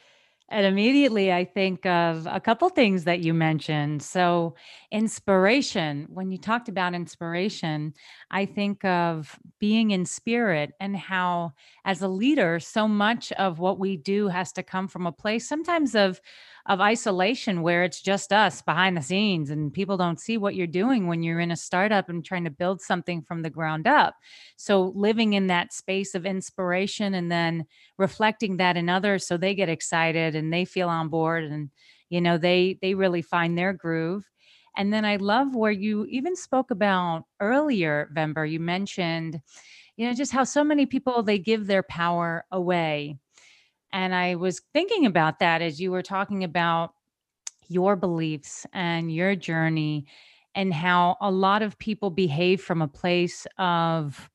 And 0.50 0.64
immediately 0.64 1.30
I 1.30 1.44
think 1.44 1.84
of 1.84 2.26
a 2.26 2.40
couple 2.40 2.70
things 2.70 3.04
that 3.04 3.20
you 3.20 3.34
mentioned. 3.34 4.02
So, 4.02 4.54
inspiration, 4.90 6.06
when 6.08 6.30
you 6.30 6.38
talked 6.38 6.70
about 6.70 6.94
inspiration, 6.94 7.92
I 8.30 8.46
think 8.46 8.82
of 8.84 9.38
being 9.58 9.90
in 9.90 10.06
spirit 10.06 10.72
and 10.80 10.96
how, 10.96 11.52
as 11.84 12.00
a 12.00 12.08
leader, 12.08 12.60
so 12.60 12.88
much 12.88 13.30
of 13.32 13.58
what 13.58 13.78
we 13.78 13.98
do 13.98 14.28
has 14.28 14.52
to 14.52 14.62
come 14.62 14.88
from 14.88 15.06
a 15.06 15.12
place 15.12 15.46
sometimes 15.46 15.94
of 15.94 16.20
of 16.68 16.80
isolation 16.82 17.62
where 17.62 17.82
it's 17.82 18.02
just 18.02 18.30
us 18.32 18.60
behind 18.60 18.96
the 18.96 19.02
scenes 19.02 19.48
and 19.48 19.72
people 19.72 19.96
don't 19.96 20.20
see 20.20 20.36
what 20.36 20.54
you're 20.54 20.66
doing 20.66 21.06
when 21.06 21.22
you're 21.22 21.40
in 21.40 21.50
a 21.50 21.56
startup 21.56 22.10
and 22.10 22.24
trying 22.24 22.44
to 22.44 22.50
build 22.50 22.82
something 22.82 23.22
from 23.22 23.40
the 23.42 23.48
ground 23.50 23.86
up. 23.86 24.14
So 24.56 24.92
living 24.94 25.32
in 25.32 25.46
that 25.46 25.72
space 25.72 26.14
of 26.14 26.26
inspiration 26.26 27.14
and 27.14 27.32
then 27.32 27.64
reflecting 27.96 28.58
that 28.58 28.76
in 28.76 28.90
others 28.90 29.26
so 29.26 29.38
they 29.38 29.54
get 29.54 29.70
excited 29.70 30.34
and 30.36 30.52
they 30.52 30.66
feel 30.66 30.88
on 30.90 31.08
board 31.08 31.44
and 31.44 31.70
you 32.10 32.20
know 32.20 32.38
they 32.38 32.78
they 32.82 32.94
really 32.94 33.22
find 33.22 33.56
their 33.56 33.72
groove. 33.72 34.24
And 34.76 34.92
then 34.92 35.04
I 35.04 35.16
love 35.16 35.54
where 35.56 35.72
you 35.72 36.04
even 36.06 36.36
spoke 36.36 36.70
about 36.70 37.24
earlier, 37.40 38.10
Vember, 38.14 38.48
you 38.48 38.60
mentioned, 38.60 39.40
you 39.96 40.06
know, 40.06 40.14
just 40.14 40.32
how 40.32 40.44
so 40.44 40.62
many 40.62 40.86
people 40.86 41.22
they 41.22 41.38
give 41.38 41.66
their 41.66 41.82
power 41.82 42.44
away 42.52 43.16
and 43.92 44.14
I 44.14 44.34
was 44.34 44.60
thinking 44.72 45.06
about 45.06 45.38
that 45.38 45.62
as 45.62 45.80
you 45.80 45.90
were 45.90 46.02
talking 46.02 46.44
about 46.44 46.92
your 47.68 47.96
beliefs 47.96 48.66
and 48.72 49.12
your 49.12 49.36
journey 49.36 50.06
and 50.54 50.72
how 50.72 51.16
a 51.20 51.30
lot 51.30 51.62
of 51.62 51.78
people 51.78 52.10
behave 52.10 52.62
from 52.62 52.82
a 52.82 52.88
place 52.88 53.46
of 53.58 54.30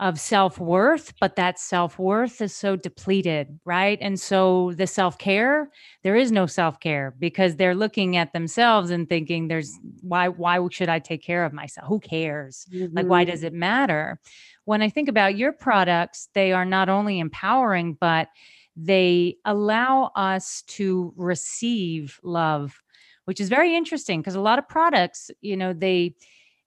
of 0.00 0.18
self-worth 0.18 1.14
but 1.20 1.36
that 1.36 1.56
self-worth 1.56 2.40
is 2.40 2.54
so 2.54 2.74
depleted 2.74 3.60
right 3.64 3.96
and 4.00 4.18
so 4.18 4.72
the 4.72 4.88
self-care 4.88 5.70
there 6.02 6.16
is 6.16 6.32
no 6.32 6.46
self-care 6.46 7.14
because 7.20 7.54
they're 7.54 7.76
looking 7.76 8.16
at 8.16 8.32
themselves 8.32 8.90
and 8.90 9.08
thinking 9.08 9.46
there's 9.46 9.78
why 10.00 10.26
why 10.26 10.58
should 10.68 10.88
i 10.88 10.98
take 10.98 11.22
care 11.22 11.44
of 11.44 11.52
myself 11.52 11.86
who 11.86 12.00
cares 12.00 12.66
mm-hmm. 12.74 12.92
like 12.96 13.06
why 13.06 13.22
does 13.22 13.40
mm-hmm. 13.40 13.46
it 13.46 13.52
matter 13.52 14.18
when 14.64 14.82
i 14.82 14.88
think 14.88 15.08
about 15.08 15.36
your 15.36 15.52
products 15.52 16.28
they 16.34 16.50
are 16.50 16.64
not 16.64 16.88
only 16.88 17.20
empowering 17.20 17.96
but 18.00 18.26
they 18.76 19.36
allow 19.44 20.10
us 20.16 20.62
to 20.66 21.12
receive 21.16 22.18
love 22.22 22.80
which 23.24 23.40
is 23.40 23.48
very 23.48 23.74
interesting 23.74 24.20
because 24.20 24.34
a 24.34 24.40
lot 24.40 24.58
of 24.58 24.68
products 24.68 25.30
you 25.40 25.56
know 25.56 25.72
they 25.72 26.14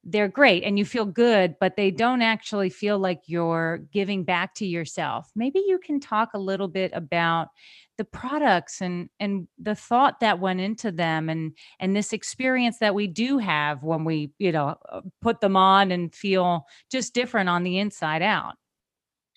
they're 0.08 0.30
great 0.30 0.64
and 0.64 0.80
you 0.80 0.86
feel 0.86 1.06
good 1.06 1.56
but 1.60 1.76
they 1.76 1.92
don't 1.92 2.22
actually 2.22 2.70
feel 2.70 2.98
like 2.98 3.22
you're 3.26 3.80
giving 3.92 4.24
back 4.24 4.56
to 4.56 4.66
yourself. 4.66 5.30
Maybe 5.36 5.62
you 5.68 5.80
can 5.80 6.00
talk 6.00 6.30
a 6.34 6.40
little 6.40 6.70
bit 6.70 6.92
about 6.94 7.50
the 7.98 8.06
products 8.06 8.80
and 8.82 9.10
and 9.20 9.48
the 9.60 9.76
thought 9.76 10.22
that 10.22 10.40
went 10.40 10.62
into 10.62 10.92
them 10.92 11.30
and 11.30 11.52
and 11.80 11.96
this 11.96 12.14
experience 12.14 12.78
that 12.80 12.96
we 12.96 13.08
do 13.08 13.38
have 13.38 13.84
when 13.84 14.06
we 14.06 14.32
you 14.38 14.52
know 14.52 14.78
uh, 14.90 15.02
put 15.22 15.42
them 15.42 15.58
on 15.58 15.92
and 15.92 16.16
feel 16.16 16.66
just 16.90 17.14
different 17.14 17.50
on 17.50 17.64
the 17.64 17.78
inside 17.80 18.22
out 18.22 18.54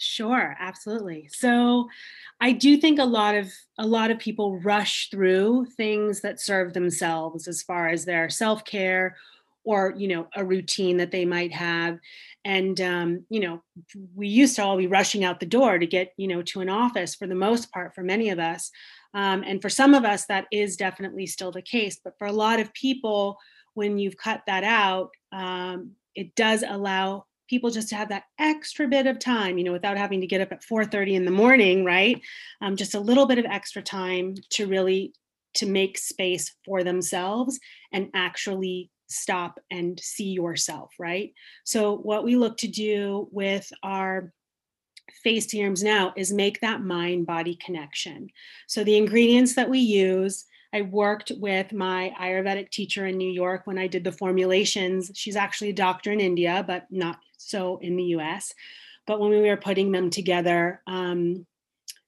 Sure, 0.03 0.57
absolutely. 0.59 1.29
So 1.31 1.87
I 2.41 2.53
do 2.53 2.79
think 2.79 2.99
a 2.99 3.05
lot 3.05 3.35
of 3.35 3.53
a 3.79 3.87
lot 3.87 4.11
of 4.11 4.19
people 4.19 4.59
rush 4.61 5.11
through 5.11 5.67
things 5.77 6.23
that 6.23 6.41
serve 6.41 6.73
themselves 6.73 7.47
as 7.47 7.63
far 7.63 7.89
as 7.91 8.07
their 8.07 8.31
self-care 8.31 9.15
or 9.63 9.93
you 9.99 10.09
know 10.09 10.27
a 10.37 10.43
routine 10.43 10.97
that 10.97 11.11
they 11.11 11.27
might 11.27 11.53
have. 11.53 11.99
And 12.47 12.81
um, 12.81 13.27
you 13.29 13.41
know 13.41 13.63
we 14.15 14.27
used 14.29 14.57
to 14.57 14.65
all 14.65 14.79
be 14.79 14.87
rushing 14.87 15.23
out 15.23 15.39
the 15.39 15.45
door 15.45 15.79
to 15.79 15.87
get 15.87 16.15
you 16.17 16.29
know 16.29 16.41
to 16.45 16.61
an 16.63 16.71
office 16.71 17.15
for 17.15 17.27
the 17.27 17.35
most 17.35 17.71
part 17.71 17.95
for 17.95 18.03
many 18.03 18.31
of 18.31 18.39
us. 18.39 18.71
Um, 19.13 19.45
and 19.47 19.61
for 19.61 19.69
some 19.69 19.93
of 19.93 20.07
us 20.07 20.25
that 20.27 20.47
is 20.51 20.77
definitely 20.79 21.27
still 21.27 21.53
the 21.53 21.61
case. 21.61 22.01
But 22.03 22.17
for 22.19 22.27
a 22.27 22.33
lot 22.33 22.59
of 22.59 22.73
people 22.73 23.37
when 23.75 23.99
you've 23.99 24.17
cut 24.17 24.41
that 24.47 24.65
out 24.65 25.11
um, 25.31 25.91
it 26.15 26.35
does 26.37 26.65
allow 26.67 27.27
people 27.51 27.69
just 27.69 27.89
to 27.89 27.97
have 27.97 28.09
that 28.09 28.23
extra 28.39 28.87
bit 28.87 29.09
of 29.09 29.19
time, 29.19 29.59
you 29.59 29.65
know, 29.65 29.73
without 29.73 29.99
having 29.99 30.21
to 30.21 30.27
get 30.27 30.41
up 30.41 30.53
at 30.53 30.63
4:30 30.63 31.17
in 31.17 31.25
the 31.25 31.33
morning, 31.33 31.85
right? 31.85 32.23
Um, 32.61 32.77
just 32.77 32.95
a 32.95 33.01
little 33.01 33.27
bit 33.27 33.39
of 33.39 33.45
extra 33.45 33.83
time 33.83 34.37
to 34.51 34.69
really 34.69 35.13
to 35.55 35.67
make 35.67 35.99
space 35.99 36.55
for 36.65 36.85
themselves 36.85 37.59
and 37.93 38.09
actually 38.15 38.89
stop 39.09 39.59
and 39.69 39.99
see 39.99 40.31
yourself, 40.31 40.93
right? 41.01 41.35
So 41.65 41.97
what 41.97 42.23
we 42.23 42.37
look 42.37 42.57
to 42.59 42.69
do 42.69 43.29
with 43.33 43.69
our 43.83 44.33
face 45.25 45.51
serums 45.51 45.83
now 45.83 46.13
is 46.17 46.33
make 46.33 46.61
that 46.61 46.83
mind 46.83 47.27
body 47.27 47.57
connection. 47.57 48.29
So 48.69 48.85
the 48.85 48.97
ingredients 48.97 49.57
that 49.57 49.69
we 49.69 49.81
use 49.81 50.45
I 50.73 50.83
worked 50.83 51.33
with 51.37 51.73
my 51.73 52.15
Ayurvedic 52.21 52.71
teacher 52.71 53.07
in 53.07 53.19
New 53.19 53.31
York 53.31 53.63
when 53.65 53.79
I 53.79 53.89
did 53.89 54.05
the 54.05 54.13
formulations. 54.13 55.11
She's 55.15 55.35
actually 55.35 55.71
a 55.71 55.75
doctor 55.75 56.13
in 56.13 56.21
India, 56.21 56.65
but 56.65 56.87
not 56.91 57.19
so 57.41 57.79
in 57.79 57.97
the 57.97 58.05
US. 58.17 58.55
But 59.07 59.21
when 59.21 59.31
we 59.31 59.41
were 59.41 59.57
putting 59.57 59.93
them 59.93 60.11
together, 60.11 60.83
um, 60.87 61.47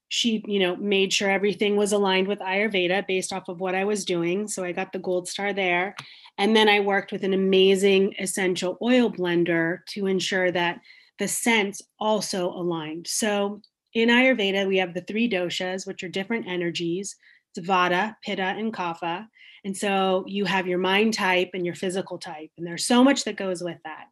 she, 0.09 0.45
you 0.47 0.59
know, 0.59 0.77
made 0.77 1.13
sure 1.13 1.31
everything 1.31 1.75
was 1.75 1.93
aligned 1.93 2.29
with 2.29 2.39
Ayurveda 2.41 3.07
based 3.07 3.33
off 3.33 3.49
of 3.49 3.61
what 3.61 3.75
I 3.75 3.85
was 3.85 4.05
doing. 4.05 4.47
So 4.47 4.63
I 4.63 4.73
got 4.73 4.93
the 4.93 4.99
gold 4.99 5.27
star 5.27 5.55
there. 5.55 5.97
And 6.37 6.55
then 6.55 6.69
I 6.69 6.81
worked 6.81 7.13
with 7.13 7.25
an 7.25 7.33
amazing 7.33 8.15
essential 8.19 8.77
oil 8.83 9.11
blender 9.11 9.79
to 9.89 10.07
ensure 10.07 10.51
that 10.53 10.81
the 11.19 11.29
scents 11.29 11.81
also 11.99 12.51
aligned. 12.51 13.07
So 13.07 13.63
in 13.95 14.11
Ayurveda, 14.11 14.69
we 14.69 14.79
have 14.79 14.93
the 14.93 15.03
three 15.03 15.31
doshas, 15.31 15.87
which 15.87 16.03
are 16.03 16.09
different 16.09 16.47
energies. 16.47 17.17
It's 17.55 17.67
Vata, 17.67 18.17
Pitta, 18.23 18.43
and 18.43 18.73
Kapha. 18.73 19.27
And 19.65 19.77
so 19.77 20.25
you 20.27 20.45
have 20.45 20.67
your 20.67 20.79
mind 20.79 21.15
type 21.15 21.51
and 21.55 21.65
your 21.65 21.75
physical 21.75 22.19
type. 22.19 22.51
And 22.59 22.67
there's 22.67 22.87
so 22.87 23.05
much 23.05 23.25
that 23.25 23.37
goes 23.37 23.63
with 23.63 23.79
that. 23.85 24.07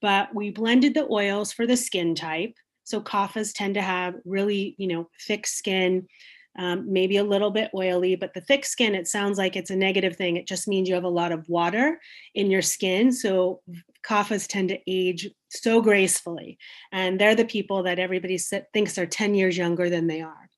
But 0.00 0.34
we 0.34 0.50
blended 0.50 0.94
the 0.94 1.06
oils 1.10 1.52
for 1.52 1.66
the 1.66 1.76
skin 1.76 2.14
type. 2.14 2.54
So 2.84 3.00
kaphas 3.00 3.52
tend 3.52 3.74
to 3.74 3.82
have 3.82 4.14
really, 4.24 4.76
you 4.78 4.86
know, 4.86 5.08
thick 5.26 5.46
skin, 5.46 6.06
um, 6.58 6.90
maybe 6.90 7.16
a 7.16 7.24
little 7.24 7.50
bit 7.50 7.70
oily, 7.74 8.16
but 8.16 8.32
the 8.32 8.40
thick 8.40 8.64
skin, 8.64 8.94
it 8.94 9.08
sounds 9.08 9.38
like 9.38 9.56
it's 9.56 9.70
a 9.70 9.76
negative 9.76 10.16
thing. 10.16 10.36
It 10.36 10.46
just 10.46 10.68
means 10.68 10.88
you 10.88 10.94
have 10.94 11.04
a 11.04 11.08
lot 11.08 11.32
of 11.32 11.48
water 11.48 12.00
in 12.34 12.50
your 12.50 12.62
skin. 12.62 13.12
So 13.12 13.60
kaphas 14.06 14.46
tend 14.46 14.70
to 14.70 14.78
age 14.86 15.28
so 15.50 15.82
gracefully. 15.82 16.58
And 16.92 17.20
they're 17.20 17.34
the 17.34 17.44
people 17.44 17.82
that 17.82 17.98
everybody 17.98 18.38
thinks 18.72 18.98
are 18.98 19.06
10 19.06 19.34
years 19.34 19.56
younger 19.56 19.90
than 19.90 20.06
they 20.06 20.22
are. 20.22 20.48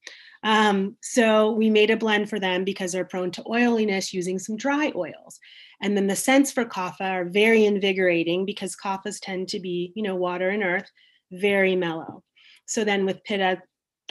Um, 0.44 0.96
so 1.03 1.51
we 1.51 1.68
made 1.68 1.90
a 1.90 1.96
blend 1.96 2.31
for 2.31 2.38
them 2.38 2.64
because 2.64 2.92
they're 2.92 3.05
prone 3.05 3.33
to 3.33 3.44
oiliness 3.48 4.12
using 4.12 4.38
some 4.38 4.57
dry 4.57 4.92
oils. 4.94 5.40
And 5.80 5.96
then 5.96 6.06
the 6.06 6.16
scents 6.16 6.50
for 6.50 6.64
kapha 6.64 7.02
are 7.02 7.24
very 7.24 7.64
invigorating 7.64 8.44
because 8.44 8.76
kaphas 8.76 9.18
tend 9.20 9.48
to 9.48 9.60
be, 9.60 9.92
you 9.94 10.02
know, 10.02 10.16
water 10.16 10.48
and 10.50 10.62
earth, 10.62 10.90
very 11.30 11.76
mellow. 11.76 12.22
So 12.66 12.84
then 12.84 13.06
with 13.06 13.22
pitta, 13.24 13.62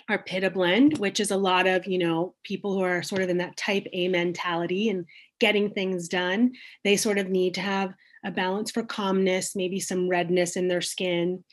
our 0.10 0.20
pitta 0.20 0.50
blend, 0.50 0.98
which 0.98 1.20
is 1.20 1.32
a 1.32 1.38
lot 1.38 1.68
of, 1.68 1.86
you 1.86 1.98
know, 1.98 2.36
people 2.44 2.74
who 2.74 2.82
are 2.82 3.04
sort 3.04 3.22
of 3.22 3.30
in 3.30 3.38
that 3.38 3.58
type 3.58 3.86
A 3.92 4.08
mentality 4.08 4.90
and 4.90 5.06
getting 5.40 5.72
things 5.72 6.08
done, 6.08 6.54
they 6.84 6.96
sort 6.96 7.18
of 7.18 7.30
need 7.30 7.54
to 7.56 7.62
have 7.62 7.94
a 8.26 8.32
balance 8.32 8.72
for 8.72 8.84
calmness, 8.84 9.56
maybe 9.56 9.80
some 9.80 10.10
redness 10.10 10.56
in 10.56 10.68
their 10.68 10.82
skin. 10.82 11.44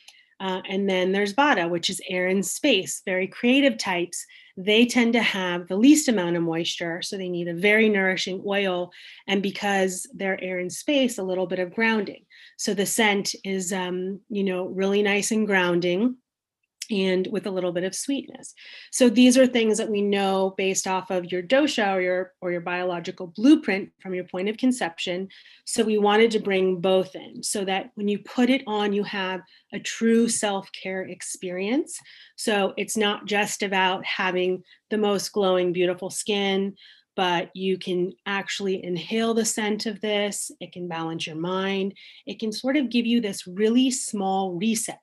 Uh, 0.41 0.61
and 0.69 0.89
then 0.89 1.13
there's 1.13 1.35
Vata, 1.35 1.69
which 1.69 1.91
is 1.91 2.01
air 2.09 2.27
and 2.27 2.45
space, 2.45 3.03
very 3.05 3.27
creative 3.27 3.79
types. 3.79 4.27
They 4.57 4.87
tend 4.87 5.15
to 5.15 5.23
have 5.23 5.67
the 5.67 5.77
least 5.77 6.09
amount 6.09 6.37
of 6.37 6.43
moisture, 6.43 7.03
so 7.03 7.17
they 7.17 7.29
need 7.29 7.49
a 7.49 7.55
very 7.55 7.89
nourishing 7.89 8.43
oil. 8.47 8.93
And 9.27 9.43
because 9.43 10.07
they're 10.15 10.43
air 10.43 10.59
and 10.59 10.73
space, 10.73 11.19
a 11.19 11.23
little 11.23 11.47
bit 11.47 11.59
of 11.59 11.75
grounding. 11.75 12.25
So 12.57 12.75
the 12.75 12.87
scent 12.87 13.35
is, 13.45 13.73
um, 13.73 14.21
you 14.29 14.45
know, 14.45 14.67
really 14.67 15.03
nice 15.03 15.31
and 15.31 15.47
grounding 15.47 16.17
and 16.91 17.27
with 17.31 17.47
a 17.47 17.51
little 17.51 17.73
bit 17.73 17.85
of 17.85 17.95
sweetness. 17.95 18.55
So 18.93 19.09
these 19.09 19.39
are 19.39 19.47
things 19.47 19.79
that 19.79 19.91
we 19.91 20.03
know 20.03 20.55
based 20.57 20.87
off 20.87 21.11
of 21.11 21.31
your 21.31 21.43
dosha 21.43 21.95
or 21.95 22.01
your 22.01 22.33
or 22.41 22.53
your 22.53 22.61
biological 22.61 23.29
blueprint 23.29 23.91
from 24.01 24.15
your 24.15 24.25
point 24.25 24.49
of 24.49 24.57
conception. 24.57 25.29
So 25.65 25.85
we 25.85 25.99
wanted 25.99 26.31
to 26.33 26.41
bring 26.41 26.81
both 26.81 27.15
in 27.15 27.43
so 27.43 27.65
that 27.65 27.91
when 27.95 28.09
you 28.09 28.19
put 28.19 28.51
it 28.51 28.63
on 28.67 28.93
you 28.93 29.05
have 29.05 29.41
a 29.73 29.79
true 29.79 30.29
self-care 30.29 31.03
experience. 31.03 31.99
So 32.37 32.75
it's 32.77 32.97
not 32.97 33.27
just 33.27 33.63
about 33.63 34.05
having 34.05 34.63
the 34.91 34.99
most 34.99 35.33
glowing 35.33 35.73
beautiful 35.73 36.11
skin, 36.11 36.77
but 37.17 37.51
you 37.55 37.79
can 37.79 38.13
actually 38.27 38.83
inhale 38.83 39.35
the 39.35 39.45
scent 39.45 39.87
of 39.87 40.01
this. 40.01 40.51
It 40.61 40.73
can 40.73 40.89
balance 40.89 41.27
your 41.27 41.37
mind. 41.37 41.95
It 42.27 42.41
can 42.41 42.53
sort 42.53 42.77
of 42.77 42.91
give 42.91 43.07
you 43.07 43.21
this 43.21 43.47
really 43.47 43.91
small 43.91 44.55
reset 44.55 44.99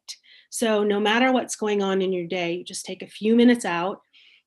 so 0.52 0.84
no 0.84 1.00
matter 1.00 1.32
what's 1.32 1.56
going 1.56 1.82
on 1.82 2.02
in 2.02 2.12
your 2.12 2.28
day, 2.28 2.56
you 2.56 2.64
just 2.66 2.86
take 2.86 3.02
a 3.02 3.08
few 3.08 3.38
minutes 3.38 3.64
out, 3.64 4.02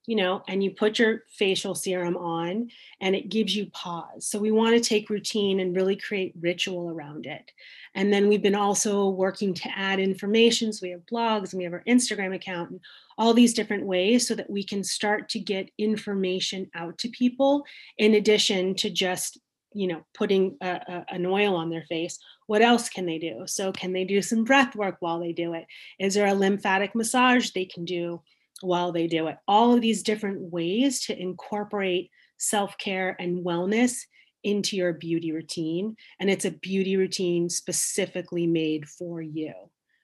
you 0.06 0.16
know, 0.16 0.42
and 0.48 0.62
you 0.62 0.70
put 0.70 0.98
your 0.98 1.22
facial 1.30 1.74
serum 1.74 2.14
on 2.18 2.68
and 3.00 3.16
it 3.16 3.30
gives 3.30 3.56
you 3.56 3.70
pause. 3.70 4.26
So 4.26 4.38
we 4.38 4.50
want 4.50 4.76
to 4.76 4.86
take 4.86 5.08
routine 5.08 5.60
and 5.60 5.74
really 5.74 5.96
create 5.96 6.34
ritual 6.38 6.90
around 6.90 7.24
it. 7.24 7.50
And 7.94 8.12
then 8.12 8.28
we've 8.28 8.42
been 8.42 8.54
also 8.54 9.08
working 9.08 9.54
to 9.54 9.70
add 9.74 9.98
information. 9.98 10.74
So 10.74 10.80
we 10.82 10.90
have 10.90 11.06
blogs 11.10 11.52
and 11.52 11.58
we 11.58 11.64
have 11.64 11.72
our 11.72 11.84
Instagram 11.88 12.34
account 12.34 12.72
and 12.72 12.80
all 13.16 13.32
these 13.32 13.54
different 13.54 13.86
ways 13.86 14.28
so 14.28 14.34
that 14.34 14.50
we 14.50 14.62
can 14.62 14.84
start 14.84 15.30
to 15.30 15.38
get 15.38 15.70
information 15.78 16.70
out 16.74 16.98
to 16.98 17.08
people 17.08 17.64
in 17.96 18.16
addition 18.16 18.74
to 18.74 18.90
just 18.90 19.38
you 19.74 19.88
know 19.88 20.02
putting 20.14 20.56
a, 20.62 20.68
a, 20.68 21.04
an 21.08 21.26
oil 21.26 21.56
on 21.56 21.68
their 21.68 21.84
face 21.88 22.18
what 22.46 22.62
else 22.62 22.88
can 22.88 23.06
they 23.06 23.18
do? 23.18 23.44
So 23.46 23.72
can 23.72 23.92
they 23.92 24.04
do 24.04 24.20
some 24.20 24.44
breath 24.44 24.76
work 24.76 24.96
while 25.00 25.20
they 25.20 25.32
do 25.32 25.54
it? 25.54 25.66
Is 25.98 26.14
there 26.14 26.26
a 26.26 26.34
lymphatic 26.34 26.94
massage 26.94 27.50
they 27.50 27.64
can 27.64 27.84
do 27.84 28.22
while 28.60 28.92
they 28.92 29.06
do 29.06 29.28
it? 29.28 29.36
All 29.48 29.74
of 29.74 29.80
these 29.80 30.02
different 30.02 30.52
ways 30.52 31.04
to 31.06 31.18
incorporate 31.18 32.10
self-care 32.36 33.16
and 33.18 33.44
wellness 33.44 34.00
into 34.42 34.76
your 34.76 34.92
beauty 34.92 35.32
routine 35.32 35.96
and 36.20 36.28
it's 36.28 36.44
a 36.44 36.50
beauty 36.50 36.96
routine 36.96 37.48
specifically 37.48 38.46
made 38.46 38.86
for 38.86 39.22
you. 39.22 39.54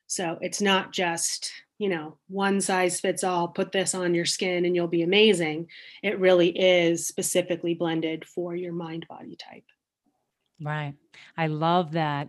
So 0.07 0.39
it's 0.41 0.63
not 0.63 0.93
just 0.93 1.53
you 1.81 1.89
know, 1.89 2.19
one 2.29 2.61
size 2.61 3.01
fits 3.01 3.25
all, 3.25 3.49
put 3.49 3.73
this 3.73 3.95
on 3.95 4.15
your 4.15 4.27
skin 4.27 4.67
and 4.67 4.77
you'll 4.77 4.87
be 4.87 5.01
amazing. 5.01 5.67
It 6.03 6.21
really 6.21 6.51
is 6.51 7.07
specifically 7.07 7.73
blended 7.73 8.27
for 8.27 8.55
your 8.55 8.75
mind 8.75 9.07
body 9.09 9.35
type. 9.35 9.65
Right. 10.61 10.93
I 11.39 11.47
love 11.47 11.93
that. 11.93 12.29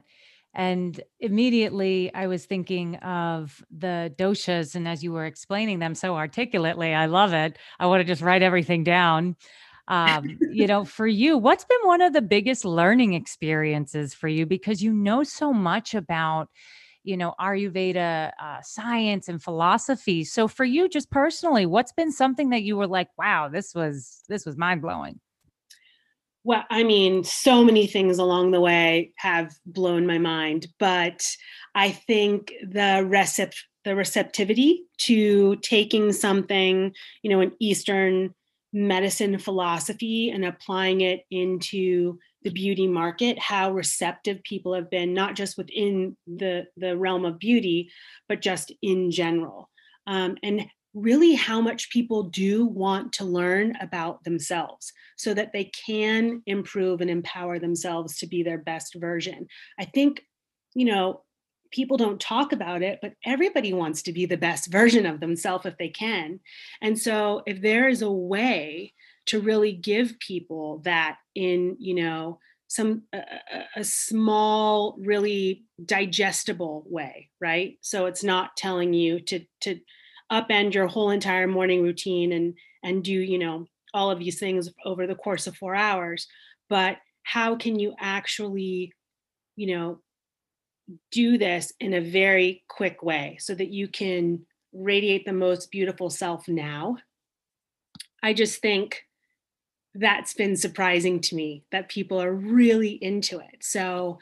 And 0.53 1.01
immediately 1.19 2.13
I 2.13 2.27
was 2.27 2.45
thinking 2.45 2.95
of 2.97 3.61
the 3.77 4.13
doshas. 4.17 4.75
And 4.75 4.87
as 4.87 5.03
you 5.03 5.11
were 5.11 5.25
explaining 5.25 5.79
them 5.79 5.95
so 5.95 6.15
articulately, 6.15 6.93
I 6.93 7.07
love 7.07 7.33
it. 7.33 7.57
I 7.77 7.87
want 7.87 7.99
to 7.99 8.05
just 8.05 8.21
write 8.21 8.43
everything 8.43 8.85
down. 8.85 9.35
Um, 9.89 10.39
you 10.49 10.65
know, 10.65 10.85
for 10.85 11.07
you, 11.07 11.37
what's 11.37 11.65
been 11.65 11.81
one 11.83 11.99
of 11.99 12.13
the 12.13 12.21
biggest 12.21 12.63
learning 12.63 13.15
experiences 13.15 14.13
for 14.13 14.29
you? 14.29 14.45
Because 14.45 14.81
you 14.81 14.93
know 14.93 15.23
so 15.23 15.51
much 15.51 15.93
about 15.93 16.47
you 17.03 17.17
know 17.17 17.33
ayurveda 17.39 18.31
uh, 18.41 18.61
science 18.61 19.27
and 19.27 19.41
philosophy. 19.41 20.23
So 20.23 20.47
for 20.47 20.65
you 20.65 20.89
just 20.89 21.09
personally 21.09 21.65
what's 21.65 21.93
been 21.93 22.11
something 22.11 22.49
that 22.49 22.63
you 22.63 22.77
were 22.77 22.87
like 22.87 23.09
wow 23.17 23.49
this 23.49 23.73
was 23.73 24.23
this 24.27 24.45
was 24.45 24.57
mind-blowing 24.57 25.19
well 26.43 26.63
i 26.69 26.83
mean 26.83 27.23
so 27.23 27.63
many 27.63 27.87
things 27.87 28.17
along 28.17 28.51
the 28.51 28.59
way 28.59 29.11
have 29.17 29.53
blown 29.65 30.05
my 30.05 30.17
mind 30.17 30.67
but 30.79 31.35
i 31.75 31.91
think 31.91 32.51
the 32.61 33.03
recept 33.07 33.55
the 33.83 33.95
receptivity 33.95 34.83
to 34.97 35.55
taking 35.57 36.11
something 36.11 36.93
you 37.21 37.29
know 37.29 37.41
an 37.41 37.51
eastern 37.59 38.33
medicine 38.73 39.37
philosophy 39.37 40.29
and 40.29 40.45
applying 40.45 41.01
it 41.01 41.21
into 41.29 42.17
the 42.43 42.49
beauty 42.49 42.87
market 42.87 43.37
how 43.39 43.71
receptive 43.71 44.41
people 44.43 44.73
have 44.73 44.89
been 44.89 45.13
not 45.13 45.35
just 45.35 45.57
within 45.57 46.15
the 46.27 46.65
the 46.77 46.97
realm 46.97 47.25
of 47.25 47.39
beauty 47.39 47.91
but 48.27 48.41
just 48.41 48.71
in 48.81 49.11
general. 49.11 49.69
Um, 50.07 50.37
and 50.41 50.65
really 50.93 51.35
how 51.35 51.61
much 51.61 51.89
people 51.89 52.23
do 52.23 52.65
want 52.65 53.13
to 53.13 53.23
learn 53.23 53.77
about 53.79 54.23
themselves 54.23 54.91
so 55.15 55.33
that 55.33 55.53
they 55.53 55.65
can 55.85 56.41
improve 56.45 56.99
and 56.99 57.09
empower 57.09 57.59
themselves 57.59 58.17
to 58.17 58.27
be 58.27 58.43
their 58.43 58.57
best 58.57 58.95
version. 58.95 59.47
I 59.79 59.85
think 59.85 60.21
you 60.73 60.85
know 60.85 61.23
people 61.71 61.95
don't 61.95 62.19
talk 62.19 62.51
about 62.51 62.81
it 62.81 62.99
but 63.01 63.13
everybody 63.25 63.71
wants 63.71 64.01
to 64.01 64.11
be 64.11 64.25
the 64.25 64.35
best 64.37 64.69
version 64.71 65.05
of 65.05 65.19
themselves 65.19 65.65
if 65.65 65.77
they 65.77 65.89
can. 65.89 66.39
And 66.81 66.97
so 66.97 67.43
if 67.45 67.61
there 67.61 67.87
is 67.87 68.01
a 68.01 68.11
way 68.11 68.93
to 69.31 69.39
really 69.39 69.71
give 69.71 70.19
people 70.19 70.81
that 70.83 71.15
in 71.35 71.77
you 71.79 71.95
know 71.95 72.37
some 72.67 73.03
a, 73.13 73.21
a, 73.77 73.83
small 73.83 74.97
really 74.99 75.63
digestible 75.85 76.83
way 76.87 77.29
right? 77.39 77.77
So 77.81 78.05
it's 78.07 78.23
not 78.23 78.57
telling 78.57 78.93
you 78.93 79.21
to 79.21 79.39
to 79.61 79.79
upend 80.29 80.73
your 80.73 80.87
whole 80.87 81.11
entire 81.11 81.47
morning 81.47 81.81
routine 81.81 82.33
and 82.33 82.53
and 82.83 83.03
do 83.03 83.13
you 83.13 83.39
know 83.39 83.65
all 83.93 84.11
of 84.11 84.19
these 84.19 84.37
things 84.37 84.69
over 84.85 85.07
the 85.07 85.15
course 85.15 85.47
of 85.47 85.55
4 85.55 85.75
hours 85.75 86.27
but 86.69 86.97
how 87.23 87.55
can 87.55 87.79
you 87.79 87.93
actually 87.99 88.93
you 89.55 89.75
know 89.75 89.99
do 91.11 91.37
this 91.37 91.71
in 91.79 91.93
a 91.93 92.01
very 92.01 92.65
quick 92.67 93.01
way 93.01 93.37
so 93.39 93.55
that 93.55 93.69
you 93.69 93.87
can 93.87 94.45
radiate 94.73 95.25
the 95.25 95.33
most 95.33 95.71
beautiful 95.71 96.09
self 96.09 96.47
now? 96.49 96.97
I 98.23 98.33
just 98.33 98.61
think 98.61 99.03
that's 99.95 100.33
been 100.33 100.55
surprising 100.55 101.19
to 101.19 101.35
me 101.35 101.63
that 101.71 101.89
people 101.89 102.21
are 102.21 102.33
really 102.33 102.91
into 102.91 103.39
it. 103.39 103.57
So 103.61 104.19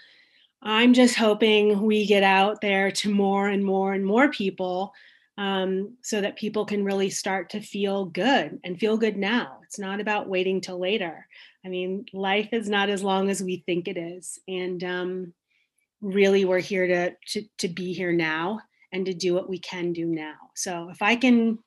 I'm 0.62 0.93
just 0.93 1.15
hoping 1.15 1.82
we 1.82 2.05
get 2.05 2.23
out 2.23 2.62
there 2.62 2.91
to 2.91 3.13
more 3.13 3.47
and 3.47 3.63
more 3.63 3.93
and 3.93 4.05
more 4.05 4.29
people 4.29 4.93
um, 5.38 5.95
so 6.01 6.19
that 6.19 6.36
people 6.36 6.65
can 6.65 6.84
really 6.84 7.10
start 7.10 7.51
to 7.51 7.62
feel 7.62 8.05
good 8.05 8.60
and 8.63 8.77
feel 8.77 8.97
good 8.97 9.15
now. 9.15 9.60
It's 9.63 9.79
not 9.79 10.01
about 10.01 10.27
waiting 10.27 10.60
till 10.60 10.79
later. 10.79 11.25
I 11.65 11.69
mean, 11.69 12.05
life 12.12 12.49
is 12.51 12.67
not 12.67 12.89
as 12.89 13.03
long 13.03 13.29
as 13.29 13.41
we 13.41 13.63
think 13.65 13.88
it 13.88 13.97
is. 13.97 14.38
And 14.49 14.84
um, 14.84 15.34
really, 16.01 16.43
we're 16.43 16.60
here 16.60 16.88
to, 16.88 17.15
to, 17.27 17.47
to 17.60 17.67
be 17.69 17.93
here 17.93 18.12
now 18.12 18.60
and 18.91 19.05
to 19.05 19.13
do 19.13 19.34
what 19.34 19.47
we 19.47 19.60
can 19.60 19.93
do 19.93 20.08
now. 20.08 20.36
So 20.55 20.89
if 20.89 21.01
I 21.01 21.15
can 21.15 21.60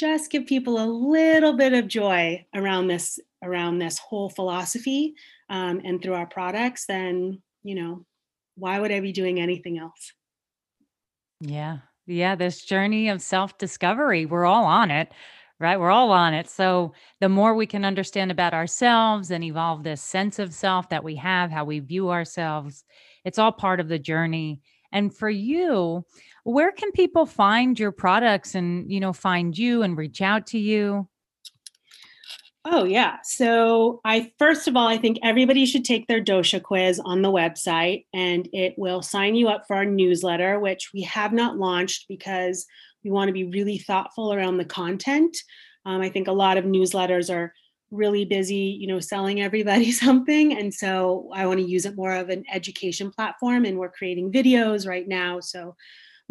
just 0.00 0.30
give 0.30 0.46
people 0.46 0.82
a 0.82 0.86
little 0.86 1.52
bit 1.52 1.74
of 1.74 1.86
joy 1.86 2.44
around 2.54 2.86
this 2.86 3.20
around 3.42 3.78
this 3.78 3.98
whole 3.98 4.30
philosophy 4.30 5.14
um, 5.50 5.80
and 5.84 6.02
through 6.02 6.14
our 6.14 6.26
products 6.26 6.86
then 6.86 7.40
you 7.62 7.74
know 7.74 8.04
why 8.56 8.80
would 8.80 8.90
i 8.90 9.00
be 9.00 9.12
doing 9.12 9.38
anything 9.38 9.78
else? 9.78 10.12
Yeah. 11.40 11.78
Yeah 12.06 12.34
this 12.34 12.64
journey 12.64 13.10
of 13.10 13.20
self 13.20 13.58
discovery 13.58 14.24
we're 14.26 14.46
all 14.46 14.64
on 14.64 14.90
it 14.90 15.12
right? 15.60 15.78
We're 15.78 15.90
all 15.90 16.10
on 16.10 16.32
it. 16.32 16.48
So 16.48 16.94
the 17.20 17.28
more 17.28 17.54
we 17.54 17.66
can 17.66 17.84
understand 17.84 18.30
about 18.30 18.54
ourselves 18.54 19.30
and 19.30 19.44
evolve 19.44 19.82
this 19.82 20.00
sense 20.00 20.38
of 20.38 20.54
self 20.54 20.88
that 20.88 21.04
we 21.04 21.16
have 21.16 21.50
how 21.50 21.66
we 21.66 21.80
view 21.80 22.08
ourselves 22.08 22.84
it's 23.24 23.38
all 23.38 23.52
part 23.52 23.80
of 23.80 23.88
the 23.88 23.98
journey 23.98 24.62
and 24.92 25.14
for 25.14 25.30
you 25.30 26.04
where 26.44 26.72
can 26.72 26.92
people 26.92 27.26
find 27.26 27.78
your 27.78 27.92
products 27.92 28.54
and 28.54 28.90
you 28.90 29.00
know 29.00 29.12
find 29.12 29.56
you 29.56 29.82
and 29.82 29.96
reach 29.96 30.22
out 30.22 30.46
to 30.48 30.58
you? 30.58 31.08
Oh 32.64 32.84
yeah. 32.84 33.16
So 33.22 34.00
i 34.04 34.32
first 34.38 34.68
of 34.68 34.76
all 34.76 34.86
i 34.86 34.98
think 34.98 35.18
everybody 35.22 35.64
should 35.66 35.84
take 35.84 36.06
their 36.06 36.22
dosha 36.22 36.62
quiz 36.62 37.00
on 37.04 37.22
the 37.22 37.32
website 37.32 38.04
and 38.12 38.48
it 38.52 38.74
will 38.76 39.02
sign 39.02 39.34
you 39.34 39.48
up 39.48 39.64
for 39.66 39.76
our 39.76 39.86
newsletter 39.86 40.58
which 40.60 40.90
we 40.92 41.02
have 41.02 41.32
not 41.32 41.56
launched 41.56 42.06
because 42.08 42.66
we 43.02 43.10
want 43.10 43.28
to 43.28 43.32
be 43.32 43.44
really 43.44 43.78
thoughtful 43.78 44.32
around 44.32 44.58
the 44.58 44.64
content. 44.64 45.36
Um, 45.86 46.02
i 46.02 46.10
think 46.10 46.28
a 46.28 46.32
lot 46.32 46.58
of 46.58 46.64
newsletters 46.64 47.34
are 47.34 47.54
really 47.90 48.24
busy 48.24 48.76
you 48.80 48.86
know 48.86 49.00
selling 49.00 49.40
everybody 49.40 49.90
something 50.04 50.56
and 50.56 50.72
so 50.72 51.28
i 51.34 51.46
want 51.46 51.58
to 51.58 51.66
use 51.66 51.86
it 51.86 51.96
more 51.96 52.14
of 52.14 52.28
an 52.28 52.44
education 52.52 53.10
platform 53.10 53.64
and 53.64 53.78
we're 53.78 53.90
creating 53.90 54.30
videos 54.30 54.86
right 54.86 55.08
now 55.08 55.40
so 55.40 55.74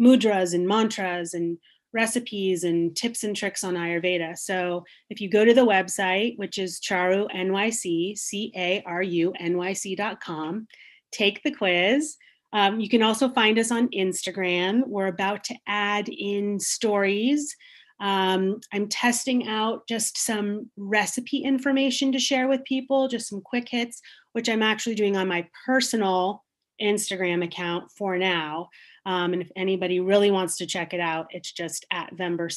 mudras 0.00 0.54
and 0.54 0.66
mantras 0.66 1.34
and 1.34 1.58
recipes 1.92 2.64
and 2.64 2.96
tips 2.96 3.24
and 3.24 3.34
tricks 3.34 3.64
on 3.64 3.74
Ayurveda. 3.74 4.38
So 4.38 4.84
if 5.08 5.20
you 5.20 5.28
go 5.28 5.44
to 5.44 5.54
the 5.54 5.66
website, 5.66 6.38
which 6.38 6.58
is 6.58 6.80
Cāru 6.80 7.28
NYC, 7.34 8.16
C 8.16 8.52
A 8.56 8.82
R 8.86 9.02
U 9.02 9.32
N 9.38 9.56
Y 9.56 9.72
C.com, 9.72 10.66
take 11.12 11.42
the 11.42 11.50
quiz. 11.50 12.16
Um, 12.52 12.80
you 12.80 12.88
can 12.88 13.02
also 13.02 13.28
find 13.28 13.58
us 13.58 13.70
on 13.70 13.88
Instagram. 13.88 14.86
We're 14.86 15.06
about 15.06 15.44
to 15.44 15.56
add 15.66 16.08
in 16.08 16.58
stories. 16.58 17.56
Um, 18.00 18.60
I'm 18.72 18.88
testing 18.88 19.46
out 19.46 19.86
just 19.86 20.18
some 20.18 20.70
recipe 20.76 21.38
information 21.38 22.12
to 22.12 22.18
share 22.18 22.48
with 22.48 22.64
people, 22.64 23.08
just 23.08 23.28
some 23.28 23.42
quick 23.42 23.68
hits, 23.68 24.00
which 24.32 24.48
I'm 24.48 24.62
actually 24.62 24.94
doing 24.94 25.16
on 25.16 25.28
my 25.28 25.46
personal 25.66 26.42
Instagram 26.80 27.44
account 27.44 27.90
for 27.90 28.16
now. 28.16 28.70
Um, 29.04 29.34
and 29.34 29.42
if 29.42 29.50
anybody 29.54 30.00
really 30.00 30.30
wants 30.30 30.56
to 30.58 30.66
check 30.66 30.94
it 30.94 31.00
out, 31.00 31.26
it's 31.30 31.52
just 31.52 31.84
at 31.92 32.14
Vemberc. 32.14 32.52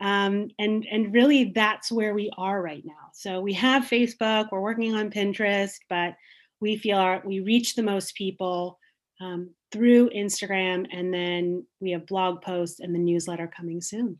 Um, 0.00 0.48
and 0.58 0.86
and 0.90 1.14
really 1.14 1.52
that's 1.54 1.90
where 1.90 2.14
we 2.14 2.30
are 2.36 2.60
right 2.60 2.84
now. 2.84 3.10
So 3.14 3.40
we 3.40 3.54
have 3.54 3.84
Facebook, 3.84 4.48
we're 4.52 4.60
working 4.60 4.94
on 4.94 5.10
Pinterest, 5.10 5.76
but 5.88 6.14
we 6.60 6.76
feel 6.76 6.98
our, 6.98 7.22
we 7.24 7.40
reach 7.40 7.74
the 7.74 7.82
most 7.82 8.14
people 8.14 8.78
um, 9.20 9.50
through 9.72 10.10
Instagram, 10.10 10.86
and 10.92 11.12
then 11.12 11.66
we 11.80 11.90
have 11.92 12.06
blog 12.06 12.42
posts 12.42 12.80
and 12.80 12.94
the 12.94 12.98
newsletter 12.98 13.46
coming 13.46 13.80
soon. 13.80 14.18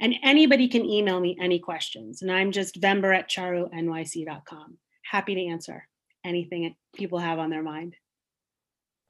And 0.00 0.14
anybody 0.22 0.68
can 0.68 0.84
email 0.84 1.20
me 1.20 1.36
any 1.40 1.58
questions, 1.58 2.22
and 2.22 2.30
I'm 2.30 2.52
just 2.52 2.80
vember 2.80 3.16
at 3.16 3.30
carunyc.com. 3.30 4.78
Happy 5.02 5.34
to 5.34 5.46
answer 5.46 5.86
anything 6.24 6.74
people 6.94 7.18
have 7.18 7.38
on 7.38 7.50
their 7.50 7.62
mind. 7.62 7.96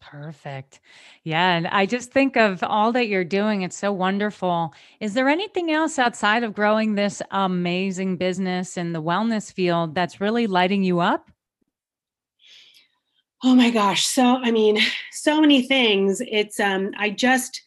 Perfect. 0.01 0.81
Yeah. 1.23 1.57
And 1.57 1.67
I 1.67 1.87
just 1.87 2.13
think 2.13 2.37
of 2.37 2.63
all 2.63 2.93
that 2.93 3.09
you're 3.09 3.25
doing. 3.25 3.63
It's 3.63 3.77
so 3.77 3.91
wonderful. 3.91 4.75
Is 5.01 5.15
there 5.15 5.31
anything 5.31 5.71
else 5.71 5.99
outside 5.99 6.45
of 6.45 6.53
growing 6.53 6.95
this 6.95 7.23
amazing 7.31 8.19
business 8.19 8.77
in 8.77 8.93
the 8.93 9.03
wellness 9.03 9.51
field 9.51 9.95
that's 9.95 10.21
really 10.21 10.47
lighting 10.47 10.83
you 10.83 11.01
up? 11.01 11.31
Oh 13.43 13.55
my 13.55 13.71
gosh. 13.71 14.05
So, 14.07 14.39
I 14.43 14.51
mean, 14.51 14.79
so 15.13 15.41
many 15.41 15.63
things. 15.63 16.21
It's, 16.21 16.61
um, 16.61 16.91
I 16.99 17.09
just, 17.09 17.63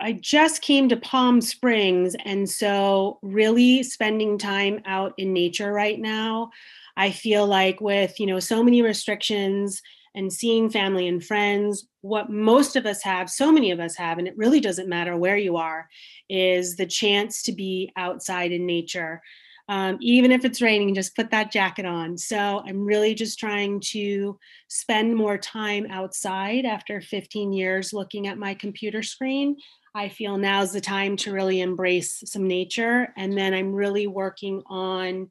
I 0.00 0.12
just 0.12 0.62
came 0.62 0.88
to 0.88 0.96
Palm 0.96 1.40
Springs. 1.40 2.16
And 2.24 2.48
so, 2.48 3.18
really 3.22 3.82
spending 3.82 4.38
time 4.38 4.80
out 4.86 5.14
in 5.18 5.32
nature 5.32 5.72
right 5.72 5.98
now, 5.98 6.50
I 6.96 7.10
feel 7.10 7.46
like 7.46 7.80
with, 7.80 8.18
you 8.18 8.26
know, 8.26 8.40
so 8.40 8.62
many 8.62 8.82
restrictions, 8.82 9.82
and 10.14 10.32
seeing 10.32 10.70
family 10.70 11.08
and 11.08 11.24
friends. 11.24 11.86
What 12.02 12.30
most 12.30 12.76
of 12.76 12.86
us 12.86 13.02
have, 13.02 13.30
so 13.30 13.52
many 13.52 13.70
of 13.70 13.80
us 13.80 13.96
have, 13.96 14.18
and 14.18 14.26
it 14.26 14.36
really 14.36 14.60
doesn't 14.60 14.88
matter 14.88 15.16
where 15.16 15.36
you 15.36 15.56
are, 15.56 15.88
is 16.28 16.76
the 16.76 16.86
chance 16.86 17.42
to 17.44 17.52
be 17.52 17.92
outside 17.96 18.52
in 18.52 18.66
nature. 18.66 19.22
Um, 19.68 19.98
even 20.00 20.32
if 20.32 20.44
it's 20.44 20.60
raining, 20.60 20.96
just 20.96 21.14
put 21.14 21.30
that 21.30 21.52
jacket 21.52 21.86
on. 21.86 22.18
So 22.18 22.62
I'm 22.66 22.84
really 22.84 23.14
just 23.14 23.38
trying 23.38 23.78
to 23.92 24.36
spend 24.66 25.14
more 25.14 25.38
time 25.38 25.86
outside 25.90 26.64
after 26.64 27.00
15 27.00 27.52
years 27.52 27.92
looking 27.92 28.26
at 28.26 28.36
my 28.36 28.54
computer 28.54 29.02
screen. 29.04 29.56
I 29.94 30.08
feel 30.08 30.38
now's 30.38 30.72
the 30.72 30.80
time 30.80 31.16
to 31.18 31.32
really 31.32 31.60
embrace 31.60 32.22
some 32.26 32.46
nature. 32.46 33.12
And 33.16 33.36
then 33.36 33.54
I'm 33.54 33.72
really 33.72 34.06
working 34.06 34.62
on 34.66 35.28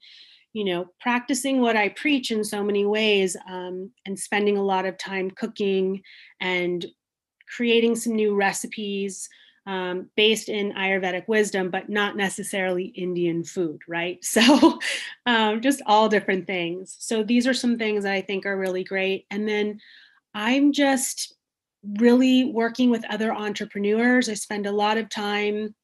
you 0.54 0.66
know, 0.66 0.88
practicing 1.00 1.62
what 1.62 1.76
I 1.76 1.90
preach 1.90 2.32
in 2.32 2.44
so 2.44 2.64
many 2.64 2.86
ways 2.86 3.38
um, 3.48 3.92
and 4.06 4.18
spending 4.18 4.58
a 4.58 4.64
lot 4.64 4.86
of 4.86 4.98
time 4.98 5.30
cooking 5.32 6.02
and 6.42 6.86
creating 7.56 7.96
some 7.96 8.16
new 8.16 8.36
recipes 8.36 9.30
um, 9.68 10.10
based 10.16 10.50
in 10.50 10.74
Ayurvedic 10.74 11.28
wisdom, 11.28 11.70
but 11.70 11.90
not 11.90 12.18
necessarily 12.18 12.86
Indian 12.86 13.44
food, 13.44 13.82
right? 13.88 14.18
So, 14.24 14.80
um, 15.26 15.62
just 15.62 15.82
all 15.86 16.10
different 16.10 16.48
things. 16.48 16.96
So, 17.00 17.22
these 17.22 17.46
are 17.46 17.54
some 17.54 17.78
things 17.78 18.04
that 18.04 18.14
I 18.14 18.22
think 18.22 18.46
are 18.46 18.58
really 18.58 18.84
great. 18.84 19.26
And 19.30 19.48
then 19.48 19.80
I'm 20.34 20.72
just 20.72 21.36
really 21.98 22.46
working 22.46 22.90
with 22.90 23.10
other 23.10 23.34
entrepreneurs. 23.34 24.30
I 24.30 24.34
spend 24.34 24.66
a 24.66 24.72
lot 24.72 24.98
of 24.98 25.10
time 25.10 25.76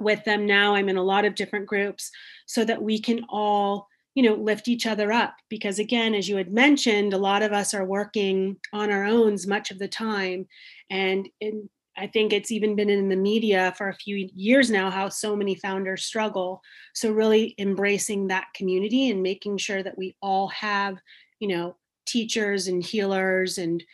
with 0.00 0.24
them 0.24 0.46
now. 0.46 0.74
I'm 0.74 0.88
in 0.88 0.96
a 0.96 1.02
lot 1.02 1.24
of 1.24 1.34
different 1.34 1.66
groups 1.66 2.10
so 2.46 2.64
that 2.64 2.82
we 2.82 3.00
can 3.00 3.24
all 3.28 3.88
you 4.16 4.22
know 4.22 4.34
lift 4.34 4.66
each 4.66 4.86
other 4.86 5.12
up 5.12 5.36
because 5.50 5.78
again 5.78 6.14
as 6.14 6.28
you 6.28 6.36
had 6.36 6.50
mentioned 6.50 7.12
a 7.12 7.18
lot 7.18 7.42
of 7.42 7.52
us 7.52 7.74
are 7.74 7.84
working 7.84 8.56
on 8.72 8.90
our 8.90 9.04
own 9.04 9.36
much 9.46 9.70
of 9.70 9.78
the 9.78 9.86
time 9.86 10.46
and 10.88 11.28
in, 11.42 11.68
i 11.98 12.06
think 12.06 12.32
it's 12.32 12.50
even 12.50 12.74
been 12.74 12.88
in 12.88 13.10
the 13.10 13.14
media 13.14 13.74
for 13.76 13.90
a 13.90 13.94
few 13.94 14.28
years 14.34 14.70
now 14.70 14.90
how 14.90 15.08
so 15.08 15.36
many 15.36 15.54
founders 15.54 16.04
struggle 16.04 16.62
so 16.94 17.12
really 17.12 17.54
embracing 17.58 18.26
that 18.26 18.46
community 18.54 19.10
and 19.10 19.22
making 19.22 19.58
sure 19.58 19.82
that 19.82 19.98
we 19.98 20.16
all 20.22 20.48
have 20.48 20.96
you 21.38 21.48
know 21.48 21.76
teachers 22.06 22.68
and 22.68 22.82
healers 22.82 23.58
and 23.58 23.84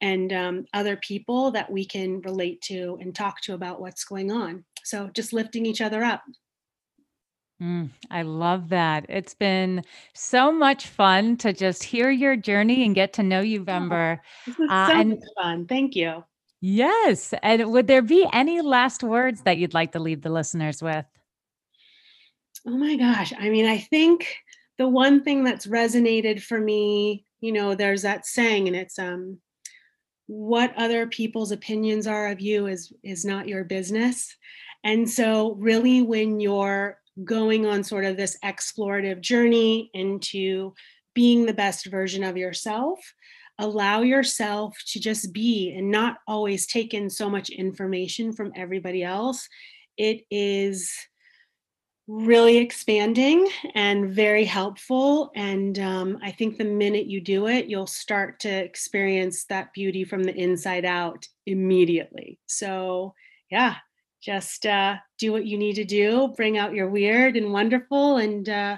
and 0.00 0.32
um, 0.32 0.64
other 0.74 0.96
people 0.96 1.50
that 1.50 1.70
we 1.70 1.84
can 1.84 2.20
relate 2.20 2.60
to 2.62 2.98
and 3.00 3.14
talk 3.14 3.40
to 3.40 3.54
about 3.54 3.80
what's 3.80 4.04
going 4.04 4.30
on 4.30 4.64
so 4.84 5.08
just 5.14 5.32
lifting 5.32 5.66
each 5.66 5.80
other 5.80 6.04
up 6.04 6.22
Mm, 7.62 7.88
I 8.10 8.22
love 8.22 8.68
that. 8.68 9.06
It's 9.08 9.34
been 9.34 9.82
so 10.14 10.52
much 10.52 10.88
fun 10.88 11.36
to 11.38 11.52
just 11.52 11.82
hear 11.82 12.10
your 12.10 12.36
journey 12.36 12.84
and 12.84 12.94
get 12.94 13.14
to 13.14 13.22
know 13.22 13.40
you, 13.40 13.64
Vember. 13.64 14.18
this 14.46 14.58
was 14.58 14.68
uh, 14.70 14.88
so 14.88 14.92
and, 14.92 15.10
much 15.10 15.18
fun. 15.36 15.66
Thank 15.66 15.96
you. 15.96 16.22
Yes. 16.60 17.32
And 17.42 17.70
would 17.72 17.86
there 17.86 18.02
be 18.02 18.28
any 18.32 18.60
last 18.60 19.02
words 19.02 19.42
that 19.42 19.56
you'd 19.58 19.74
like 19.74 19.92
to 19.92 20.00
leave 20.00 20.22
the 20.22 20.30
listeners 20.30 20.82
with? 20.82 21.06
Oh 22.66 22.76
my 22.76 22.96
gosh. 22.96 23.32
I 23.38 23.48
mean, 23.48 23.66
I 23.66 23.78
think 23.78 24.36
the 24.76 24.88
one 24.88 25.22
thing 25.22 25.44
that's 25.44 25.66
resonated 25.66 26.42
for 26.42 26.60
me, 26.60 27.24
you 27.40 27.52
know, 27.52 27.74
there's 27.74 28.02
that 28.02 28.26
saying, 28.26 28.66
and 28.66 28.76
it's 28.76 28.98
um, 28.98 29.38
what 30.26 30.74
other 30.76 31.06
people's 31.06 31.52
opinions 31.52 32.06
are 32.06 32.28
of 32.28 32.40
you 32.40 32.66
is 32.66 32.92
is 33.02 33.24
not 33.24 33.48
your 33.48 33.64
business. 33.64 34.36
And 34.84 35.08
so, 35.08 35.54
really, 35.54 36.02
when 36.02 36.40
you're 36.40 36.98
going 37.24 37.66
on 37.66 37.82
sort 37.82 38.04
of 38.04 38.16
this 38.16 38.36
explorative 38.44 39.20
journey 39.20 39.90
into 39.94 40.74
being 41.14 41.46
the 41.46 41.54
best 41.54 41.86
version 41.86 42.22
of 42.22 42.36
yourself 42.36 43.00
allow 43.58 44.02
yourself 44.02 44.76
to 44.86 45.00
just 45.00 45.32
be 45.32 45.74
and 45.74 45.90
not 45.90 46.18
always 46.28 46.66
take 46.66 46.92
in 46.92 47.08
so 47.08 47.30
much 47.30 47.48
information 47.48 48.32
from 48.32 48.52
everybody 48.54 49.02
else 49.02 49.48
it 49.96 50.22
is 50.30 50.92
really 52.08 52.58
expanding 52.58 53.48
and 53.74 54.10
very 54.10 54.44
helpful 54.44 55.32
and 55.34 55.80
um, 55.80 56.18
i 56.22 56.30
think 56.30 56.56
the 56.56 56.64
minute 56.64 57.06
you 57.06 57.20
do 57.20 57.48
it 57.48 57.66
you'll 57.66 57.86
start 57.86 58.38
to 58.38 58.48
experience 58.48 59.44
that 59.44 59.72
beauty 59.72 60.04
from 60.04 60.22
the 60.22 60.34
inside 60.36 60.84
out 60.84 61.26
immediately. 61.46 62.38
So 62.46 63.14
yeah 63.50 63.76
just 64.22 64.66
uh, 64.66 64.96
do 65.18 65.32
what 65.32 65.46
you 65.46 65.58
need 65.58 65.74
to 65.74 65.84
do 65.84 66.32
bring 66.36 66.58
out 66.58 66.74
your 66.74 66.88
weird 66.88 67.36
and 67.36 67.52
wonderful 67.52 68.16
and 68.18 68.48
uh, 68.48 68.76